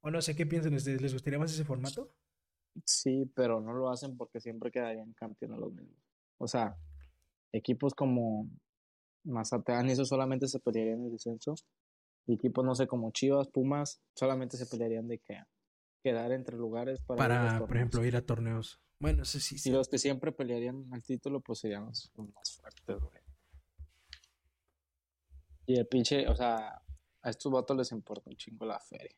[0.01, 1.01] O no sé, ¿qué piensan ustedes?
[1.01, 2.13] ¿Les gustaría más ese formato?
[2.85, 5.99] Sí, pero no lo hacen porque siempre quedarían campeones los mismos.
[6.37, 6.77] O sea,
[7.51, 8.49] equipos como
[9.23, 11.55] Mazatlán y eso solamente se pelearían en el descenso.
[12.31, 15.43] Y equipos, no sé, como Chivas, Pumas, solamente se pelearían de que
[16.01, 18.79] quedar entre lugares para, Para, por ejemplo, ir a torneos.
[18.99, 19.69] Bueno, sí, sí, Y sí.
[19.71, 23.19] los que siempre pelearían el título, pues serían los, más fuertes, güey.
[25.65, 26.81] Y el pinche, o sea,
[27.21, 29.15] a estos vatos les importa un chingo la feria.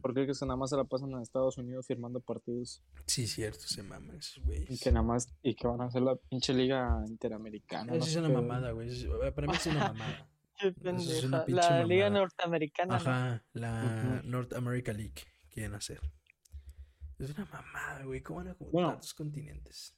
[0.00, 3.66] Porque que se nada más se la pasan en Estados Unidos firmando partidos Sí, cierto,
[3.66, 4.70] se maman esos güeyes.
[4.70, 7.92] y que nada más, y que van a hacer la pinche liga interamericana.
[7.94, 8.88] Eso no es una qué, mamada, güey.
[8.88, 10.28] Es- Para mí es una mamada.
[10.58, 12.10] Qué es una La Liga.
[12.10, 12.94] Norteamericana.
[12.98, 13.00] ¿no?
[13.00, 14.22] Ajá, la.
[14.24, 15.14] North America League
[15.50, 16.00] quieren hacer.
[17.18, 18.22] Es una mamada, güey.
[18.22, 19.96] ¿Cómo van a juntar Bueno, tantos continentes?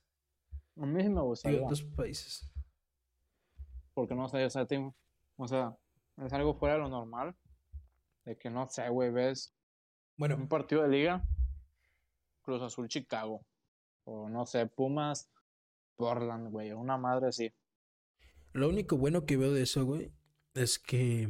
[0.76, 2.48] A mí sí me gustaría, Digo, dos países.
[3.94, 4.62] porque no sé, o sea,
[5.36, 5.76] o sea,
[6.18, 7.34] es algo fuera de lo normal.
[8.24, 9.52] De que no sé, güey, ves
[10.16, 11.24] Bueno, un partido de liga,
[12.42, 13.44] Cruz Azul Chicago,
[14.04, 15.28] o no sé, Pumas
[15.96, 17.52] Portland, güey, una madre así.
[18.52, 20.12] lo único bueno que veo de eso, güey,
[20.62, 21.28] es que,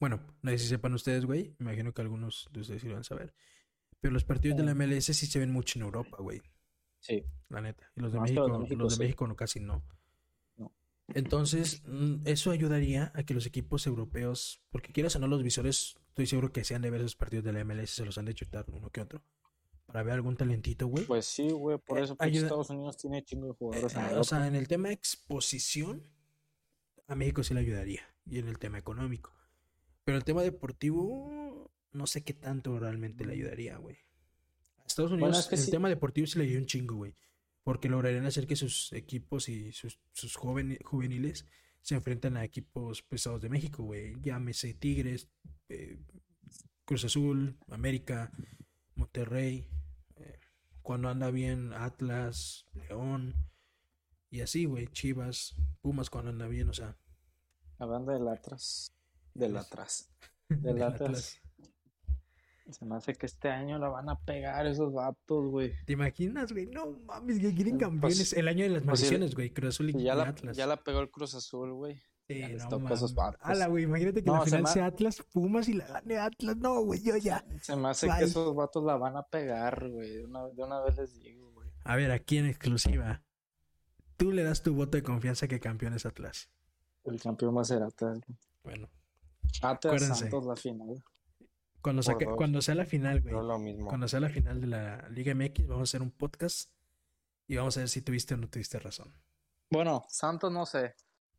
[0.00, 1.54] bueno, no sé si sepan ustedes, güey.
[1.58, 3.34] Me imagino que algunos de ustedes sí lo van a saber.
[4.00, 6.42] Pero los partidos de la MLS sí se ven mucho en Europa, güey.
[6.98, 7.24] Sí.
[7.48, 7.90] La neta.
[7.96, 9.02] Y los de México, los de México, los de sí.
[9.02, 9.82] México no, casi no.
[10.56, 10.72] No.
[11.08, 15.96] Entonces, mm, eso ayudaría a que los equipos europeos, porque quieras o no, los visores,
[16.08, 18.24] estoy seguro que se han de ver esos partidos de la MLS, se los han
[18.24, 19.22] de chutar uno que otro.
[19.86, 21.04] Para ver algún talentito, güey.
[21.04, 24.16] Pues sí, güey, por Eh, eso ayuda- Estados Unidos tiene chingo de jugadores en Eh,
[24.16, 26.02] o sea, en el tema exposición,
[27.08, 28.02] a México sí le ayudaría.
[28.26, 29.32] Y en el tema económico.
[30.04, 33.96] Pero el tema deportivo, no sé qué tanto realmente le ayudaría, güey.
[34.78, 35.70] A Estados Bueno, Unidos, es que el sí.
[35.70, 37.14] tema deportivo sí le ayudó un chingo, güey.
[37.64, 41.46] Porque lograrían hacer que sus equipos y sus, sus joven- juveniles
[41.80, 44.14] se enfrenten a equipos pesados de México, güey.
[44.20, 45.28] Llámese Tigres,
[45.68, 45.98] eh,
[46.84, 48.32] Cruz Azul, América,
[48.96, 49.68] Monterrey.
[50.16, 50.38] eh,
[50.82, 53.34] cuando anda bien Atlas, León.
[54.30, 54.88] Y así, güey.
[54.88, 56.96] Chivas, Pumas cuando anda bien, o sea.
[57.82, 58.92] Hablando del Atlas.
[59.34, 60.08] Del Atlas.
[60.48, 61.38] Del Atlas.
[62.70, 65.72] Se me hace que este año la van a pegar esos vatos, güey.
[65.84, 66.66] ¿Te imaginas, güey?
[66.66, 68.32] No mames, que quieren Pues- campeones.
[68.34, 69.50] el año de las pues maldiciones, güey.
[69.50, 70.56] Cruz Azul y, Y ya la, Atlas.
[70.56, 71.96] ya la pegó el Cruz Azul, güey.
[72.28, 73.40] Sí, ya les no toca esos vatos.
[73.42, 76.56] Ala, güey, imagínate que No, la final me- sea Atlas, Pumas y la gane Atlas.
[76.56, 77.44] No, güey, yo ya.
[77.60, 78.18] Se me hace Bye.
[78.20, 80.10] que esos vatos la van a pegar, güey.
[80.18, 81.68] De una, de una vez les digo, güey.
[81.84, 83.22] A ver, aquí en exclusiva.
[84.16, 86.48] Tú le das tu voto de confianza que campeón es Atlas.
[87.04, 88.20] El campeón va a ser Atlas.
[88.62, 88.88] Bueno,
[89.62, 90.14] Atlas Acuérdense.
[90.30, 91.02] Santos la final.
[91.80, 93.34] cuando, saque- cuando sea la final, güey.
[93.34, 93.86] No lo mismo.
[93.88, 96.70] Cuando sea la final de la Liga MX, vamos a hacer un podcast
[97.48, 99.12] y vamos a ver si tuviste o no tuviste razón.
[99.70, 100.94] Bueno, Santos no sé.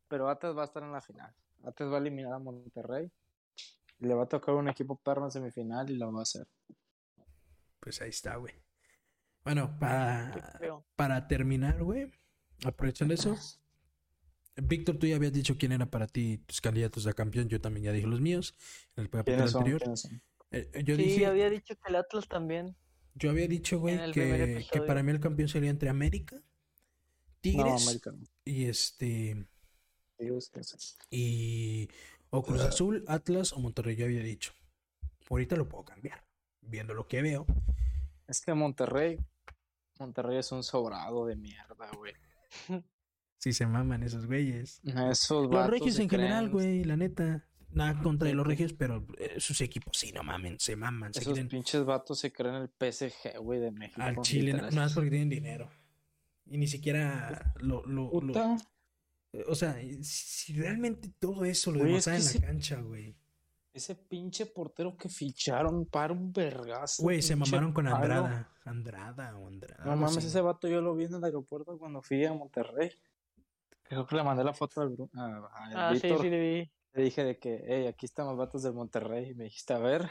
[0.08, 1.34] Pero Atlas va a estar en la final.
[1.64, 3.10] Atlas va a eliminar a Monterrey.
[4.00, 6.46] Y le va a tocar un equipo perro en semifinal y lo va a hacer.
[7.80, 8.54] Pues ahí está, güey.
[9.44, 10.58] Bueno, para,
[10.96, 12.10] para terminar, güey,
[12.64, 13.34] aprovechando eso,
[14.56, 17.48] Víctor, tú ya habías dicho quién era para ti tus candidatos a campeón.
[17.48, 18.54] Yo también ya dije los míos
[18.96, 19.60] en el capítulo ¿Quiénes son?
[19.60, 19.80] anterior.
[19.82, 20.22] ¿Quiénes son?
[20.50, 22.76] Eh, yo sí, dije, había dicho que el Atlas también.
[23.14, 26.42] yo había dicho, güey, que, para mí el campeón sería entre América, No,
[27.40, 28.24] Tigres América no.
[28.44, 29.46] y este
[30.18, 30.96] sí.
[31.10, 31.88] y
[32.30, 33.96] o Cruz Azul, Atlas o Monterrey.
[33.96, 34.52] Yo había dicho.
[35.30, 36.24] Ahorita lo puedo cambiar,
[36.60, 37.46] viendo lo que veo.
[38.28, 39.18] Es que Monterrey.
[39.98, 42.14] Monterrey es un sobrado de mierda, güey.
[43.44, 44.80] Si se maman esos güeyes.
[45.10, 47.44] Esos Los regios se en general, creen- güey, la neta.
[47.72, 51.34] Nada contra los regios, pero eh, sus equipos sí, no mamen, se maman, se Esos
[51.34, 54.00] quieren pinches vatos se creen el PSG, güey, de México.
[54.00, 55.68] al Chile, no- nada más porque tienen dinero.
[56.46, 58.56] Y ni siquiera lo, lo, lo- Puta.
[59.46, 63.14] o sea, si realmente todo eso lo Güey, es en la cancha, güey.
[63.74, 67.02] Ese pinche portero que ficharon para un vergazo.
[67.02, 67.96] Güey, se mamaron con palo.
[67.96, 68.50] Andrada.
[68.64, 69.84] Andrada o Andrada.
[69.84, 72.90] No mames, ese vato yo lo vi en el aeropuerto cuando fui a Monterrey.
[73.84, 75.24] Creo que le mandé la foto al Bru- a,
[75.76, 76.22] a Ah, sí, Víctor.
[76.22, 76.72] sí, le vi.
[76.94, 79.30] Le dije de que, hey, aquí están los vatos de Monterrey.
[79.30, 80.08] Y me dijiste, a ver.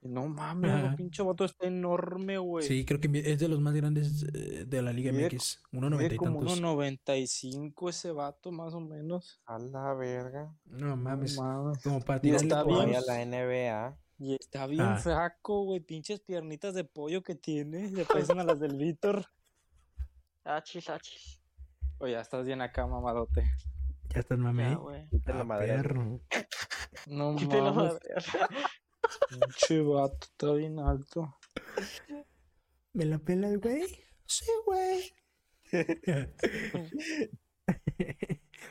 [0.00, 2.64] Y no mames, el pinche vato está enorme, güey.
[2.64, 5.60] Sí, creo que es de los más grandes eh, de la Liga Mide- MX.
[5.72, 6.60] 1.90 Mide y como tantos.
[6.60, 9.40] 1.95 ese vato, más o menos.
[9.44, 10.54] A la verga.
[10.66, 11.36] No No mames.
[11.36, 11.82] mames.
[11.82, 13.98] Como para a la NBA.
[14.20, 14.96] Y está bien Ah.
[14.98, 15.80] flaco, güey.
[15.80, 17.90] Pinches piernitas de pollo que tiene.
[17.90, 19.26] Le parecen a las del Víctor.
[20.44, 21.37] Achis, achis.
[21.98, 23.44] Oye, ya estás bien acá, mamadote.
[24.10, 24.76] Ya estás mame.
[25.10, 26.20] Quita la perro.
[27.06, 28.14] No Quítelo, mames, madre.
[29.28, 31.36] pinche vato, está bien alto.
[32.92, 33.84] ¿Me la pela el güey?
[34.26, 35.12] Sí, güey.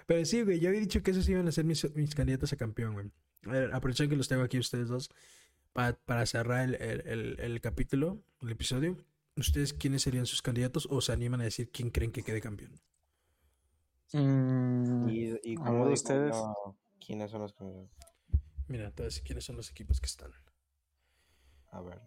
[0.07, 2.57] Pero sí, güey, yo había dicho que esos iban a ser mis, mis candidatos a
[2.57, 3.11] campeón, güey.
[3.45, 5.09] A ver, aprovechando que los tengo aquí ustedes dos,
[5.73, 8.97] pa- para cerrar el, el- el- el capítulo, el episodio,
[9.35, 12.71] ¿ustedes quiénes serían sus candidatos o se animan a decir quién creen que quede campeón?
[14.13, 16.35] Mm, Y, ver, digo ustedes.
[17.05, 17.91] ¿quiénes son los candidatos?
[18.67, 20.31] Mira, te voy a decir quiénes son los equipos que están.
[21.71, 22.01] A ver.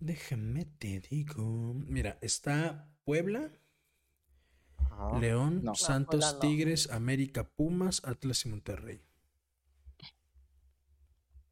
[0.00, 1.74] Déjame te digo.
[1.74, 3.50] Mira, está Puebla,
[4.76, 5.18] Ajá.
[5.18, 5.74] León, No.
[5.74, 6.38] Santos, no.
[6.40, 9.02] Tigres, América, Pumas, Atlas y Monterrey.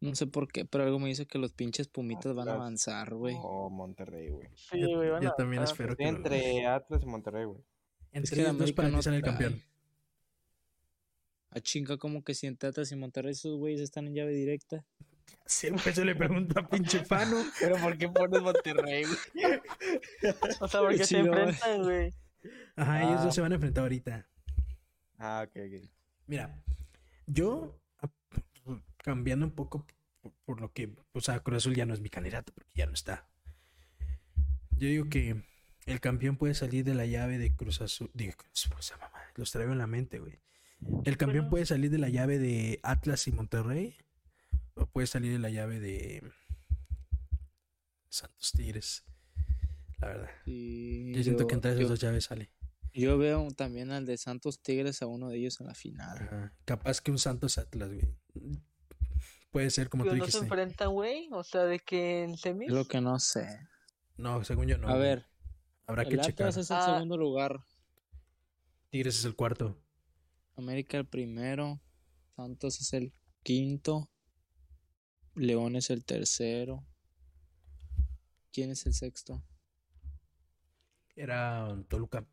[0.01, 3.14] no sé por qué, pero algo me dice que los pinches pumitas van a avanzar,
[3.14, 3.36] güey.
[3.40, 4.49] O Monterrey, güey.
[4.57, 7.62] Sí, Yo- güey, van yo también espero que lo entre Atlas y Monterrey, güey.
[8.12, 9.62] Entre que dos América para no sale el campeón.
[11.50, 14.84] A chinga, como que si en Tatas y Monterrey esos güeyes están en llave directa.
[15.44, 17.44] Siempre se le pregunta a pinche Fano.
[17.60, 19.60] Pero ¿por qué pones Monterrey, güey?
[20.60, 22.14] O sea, porque Sí, se enfrentan, güey.
[22.76, 23.24] Ajá, ellos Ah.
[23.24, 24.28] dos se van a enfrentar ahorita.
[25.18, 25.88] Ah, ok, ok.
[26.26, 26.62] Mira,
[27.26, 28.10] yo a-
[28.98, 29.86] cambiando un poco
[30.20, 32.86] por, por lo que, o sea, Cruz Azul ya no es mi candidato porque ya
[32.86, 33.28] no está.
[34.78, 35.42] Yo digo que
[35.86, 38.10] el campeón puede salir de la llave de Cruz Azul.
[38.14, 40.38] Digo, Cruz Azul, esa mamá, los traigo en la mente, güey.
[41.04, 41.50] El campeón Bueno.
[41.50, 43.96] puede salir de la llave de Atlas y Monterrey
[44.74, 46.22] o puede salir de la llave de
[48.08, 49.04] Santos Tigres.
[50.00, 50.30] La verdad.
[50.46, 52.50] Yo siento que entre esas yo- dos llaves sale.
[52.92, 56.18] yo veo también al de Santos Tigres a uno de ellos en la final.
[56.22, 56.52] Ajá.
[56.64, 58.08] Capaz que un Santos Atlas, güey.
[59.50, 60.46] Puede ser como tú Pero no se dijiste.
[60.46, 61.28] enfrentan, güey.
[61.32, 62.70] O sea, de que en semis.
[62.70, 63.46] Lo que no sé.
[64.16, 64.88] No, según yo no.
[64.88, 65.02] a güey.
[65.02, 65.26] ver,
[65.86, 66.48] Habrá que checar.
[66.48, 66.86] Atlas es el Ah.
[66.94, 67.64] segundo lugar.
[68.90, 69.78] Tigres es el cuarto.
[70.56, 71.80] América el primero.
[72.36, 73.12] Santos es el
[73.42, 74.10] quinto.
[75.34, 76.86] León es el tercero.
[78.52, 79.42] ¿Quién es el sexto?
[81.16, 82.26] Era Toluca.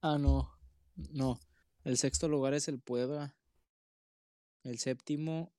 [0.00, 0.50] Ah, no.
[0.96, 1.38] No.
[1.84, 3.36] El sexto lugar es el Puebla.
[4.62, 5.52] El séptimo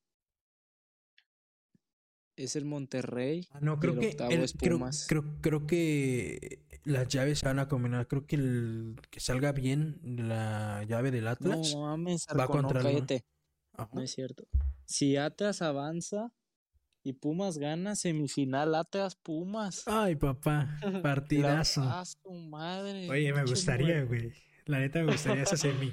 [2.36, 3.46] es el Monterrey.
[3.52, 4.06] Ah, no, Y creo el que.
[4.08, 5.06] octavo el- es creo, Pumas.
[5.08, 8.06] creo, creo que las llaves se van a combinar.
[8.08, 11.74] Creo que el que salga bien la llave del No Atlas.
[11.76, 13.06] mames, va Arco, no, contra el-.
[13.92, 14.44] No es cierto.
[14.84, 16.32] Si Atlas avanza
[17.02, 19.84] y Pumas gana, semifinal Atlas Pumas.
[19.86, 20.78] Ay, papá.
[20.82, 21.82] La- Partidazo.
[21.84, 23.08] ¡Ah, su madre!
[23.10, 24.32] Oye, me gustaría, güey.
[24.66, 25.92] La neta me gustaría esa semi.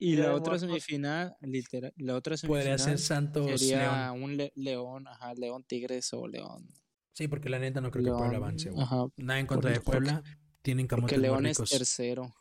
[0.00, 4.22] Y la de otra semifinal, literal, la otra Podría ser semifinal Santos sería León.
[4.22, 6.68] un le- León, ajá, León Tigres o León.
[7.14, 8.70] Sí, porque la neta no creo que León, Puebla avance.
[8.76, 10.22] Ajá, Nada en contra de porque- Puebla.
[10.62, 12.34] Tienen porque camotes muy León es tercero.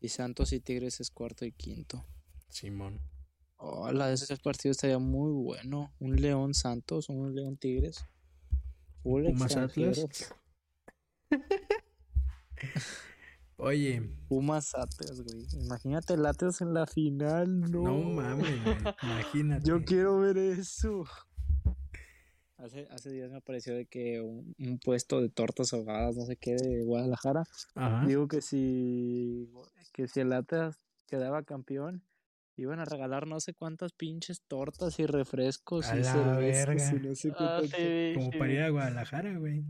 [0.00, 2.04] Y Santos y Tigres es cuarto y quinto.
[2.50, 3.00] Simón.
[3.56, 5.92] Hola, ese partido estaría muy bueno.
[5.98, 8.04] Un León Santos, un León Tigres.
[9.02, 10.06] Full Pumas Atlas.
[13.60, 15.44] Oye, Pumas Atlas, güey.
[15.60, 17.82] Imagínate el Atlas en la final, no.
[17.82, 18.76] no mames, güey.
[19.02, 19.68] Imagínate.
[19.68, 21.04] Yo quiero ver eso.
[22.56, 26.36] Hace, hace días me apareció de que un, un puesto de tortas ahogadas, no sé
[26.36, 27.44] qué, de Guadalajara.
[27.74, 28.06] Ajá.
[28.06, 29.48] Digo que si,
[29.92, 32.02] que si el Atlas quedaba campeón,
[32.56, 36.96] iban a regalar no sé cuántas pinches tortas y refrescos A y la cervezas verga.
[37.04, 38.38] y no sé qué Ah, sí, Como sí.
[38.38, 39.64] para ir a Guadalajara, güey.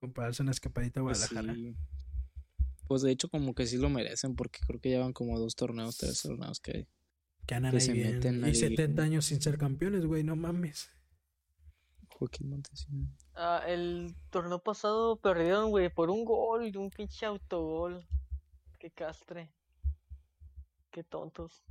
[0.00, 1.54] Como para darse una escapadita a Pues Guadalajara.
[1.54, 1.74] sí.
[2.86, 5.98] Pues de hecho como que sí lo merecen porque creo que llevan como dos torneos,
[5.98, 6.86] tres torneos que
[7.46, 8.14] Que andan que ahí se bien.
[8.14, 8.54] meten Y ahí.
[8.54, 10.22] 70 años sin ser campeones, güey.
[10.24, 10.90] No mames.
[12.10, 13.10] Joaquín Montesinos.
[13.34, 18.04] Ah, el torneo pasado perdieron, güey, por un gol, un pinche autogol.
[18.78, 19.52] Qué castre.
[20.90, 21.62] Qué tontos.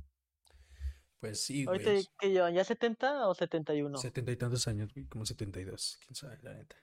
[1.20, 2.06] Pues sí, Ahorita, güey.
[2.20, 2.54] ¿qué llevan?
[2.54, 3.98] ¿Ya 70 o 71?
[3.98, 5.06] Setenta y tantos años, güey.
[5.06, 5.98] Como 72.
[6.00, 6.76] Quién sabe, la neta.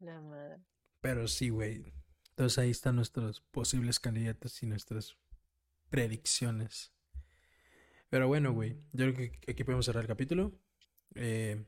[0.00, 0.58] La madre.
[1.00, 1.92] Pero sí, güey.
[2.30, 5.16] Entonces ahí están nuestros posibles candidatos y nuestras
[5.90, 6.92] predicciones.
[8.08, 8.76] Pero bueno, güey.
[8.92, 10.52] Yo creo que aquí podemos cerrar el capítulo.
[11.14, 11.64] Eh,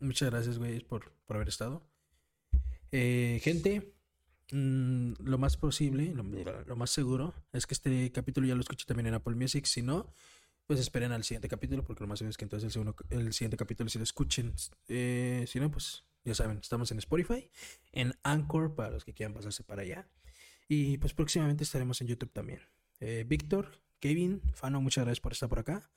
[0.00, 1.82] muchas gracias, güey, por, por haber estado.
[2.90, 3.94] Eh, gente,
[4.52, 9.06] mm, lo más posible, lo, más seguro, es que este capítulo ya lo escuché también
[9.06, 9.64] en Apple Music.
[9.64, 10.12] Si no,
[10.66, 13.32] pues esperen al siguiente capítulo, porque lo más seguro es que entonces el, segundo, el
[13.32, 14.52] siguiente capítulo sí lo escuchen.
[14.88, 17.50] Eh, si no, pues ya saben, estamos en Spotify,
[17.92, 20.08] en Anchor para los que quieran pasarse para allá.
[20.68, 22.60] Y pues próximamente estaremos en YouTube también.
[23.00, 25.90] Eh, Víctor, Kevin, Fano, muchas gracias por estar por acá.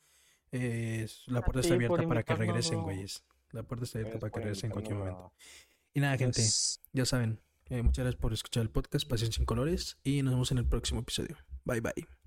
[0.51, 3.23] Eh, la puerta está abierta para que regresen, güeyes.
[3.51, 5.31] La puerta está abierta para que regresen en cualquier momento.
[5.93, 6.41] Y nada, gente,
[6.93, 10.51] ya saben, Eh, muchas gracias por escuchar el podcast Pasión sin Colores y nos vemos
[10.51, 11.35] en el próximo episodio.
[11.63, 12.24] Bye bye.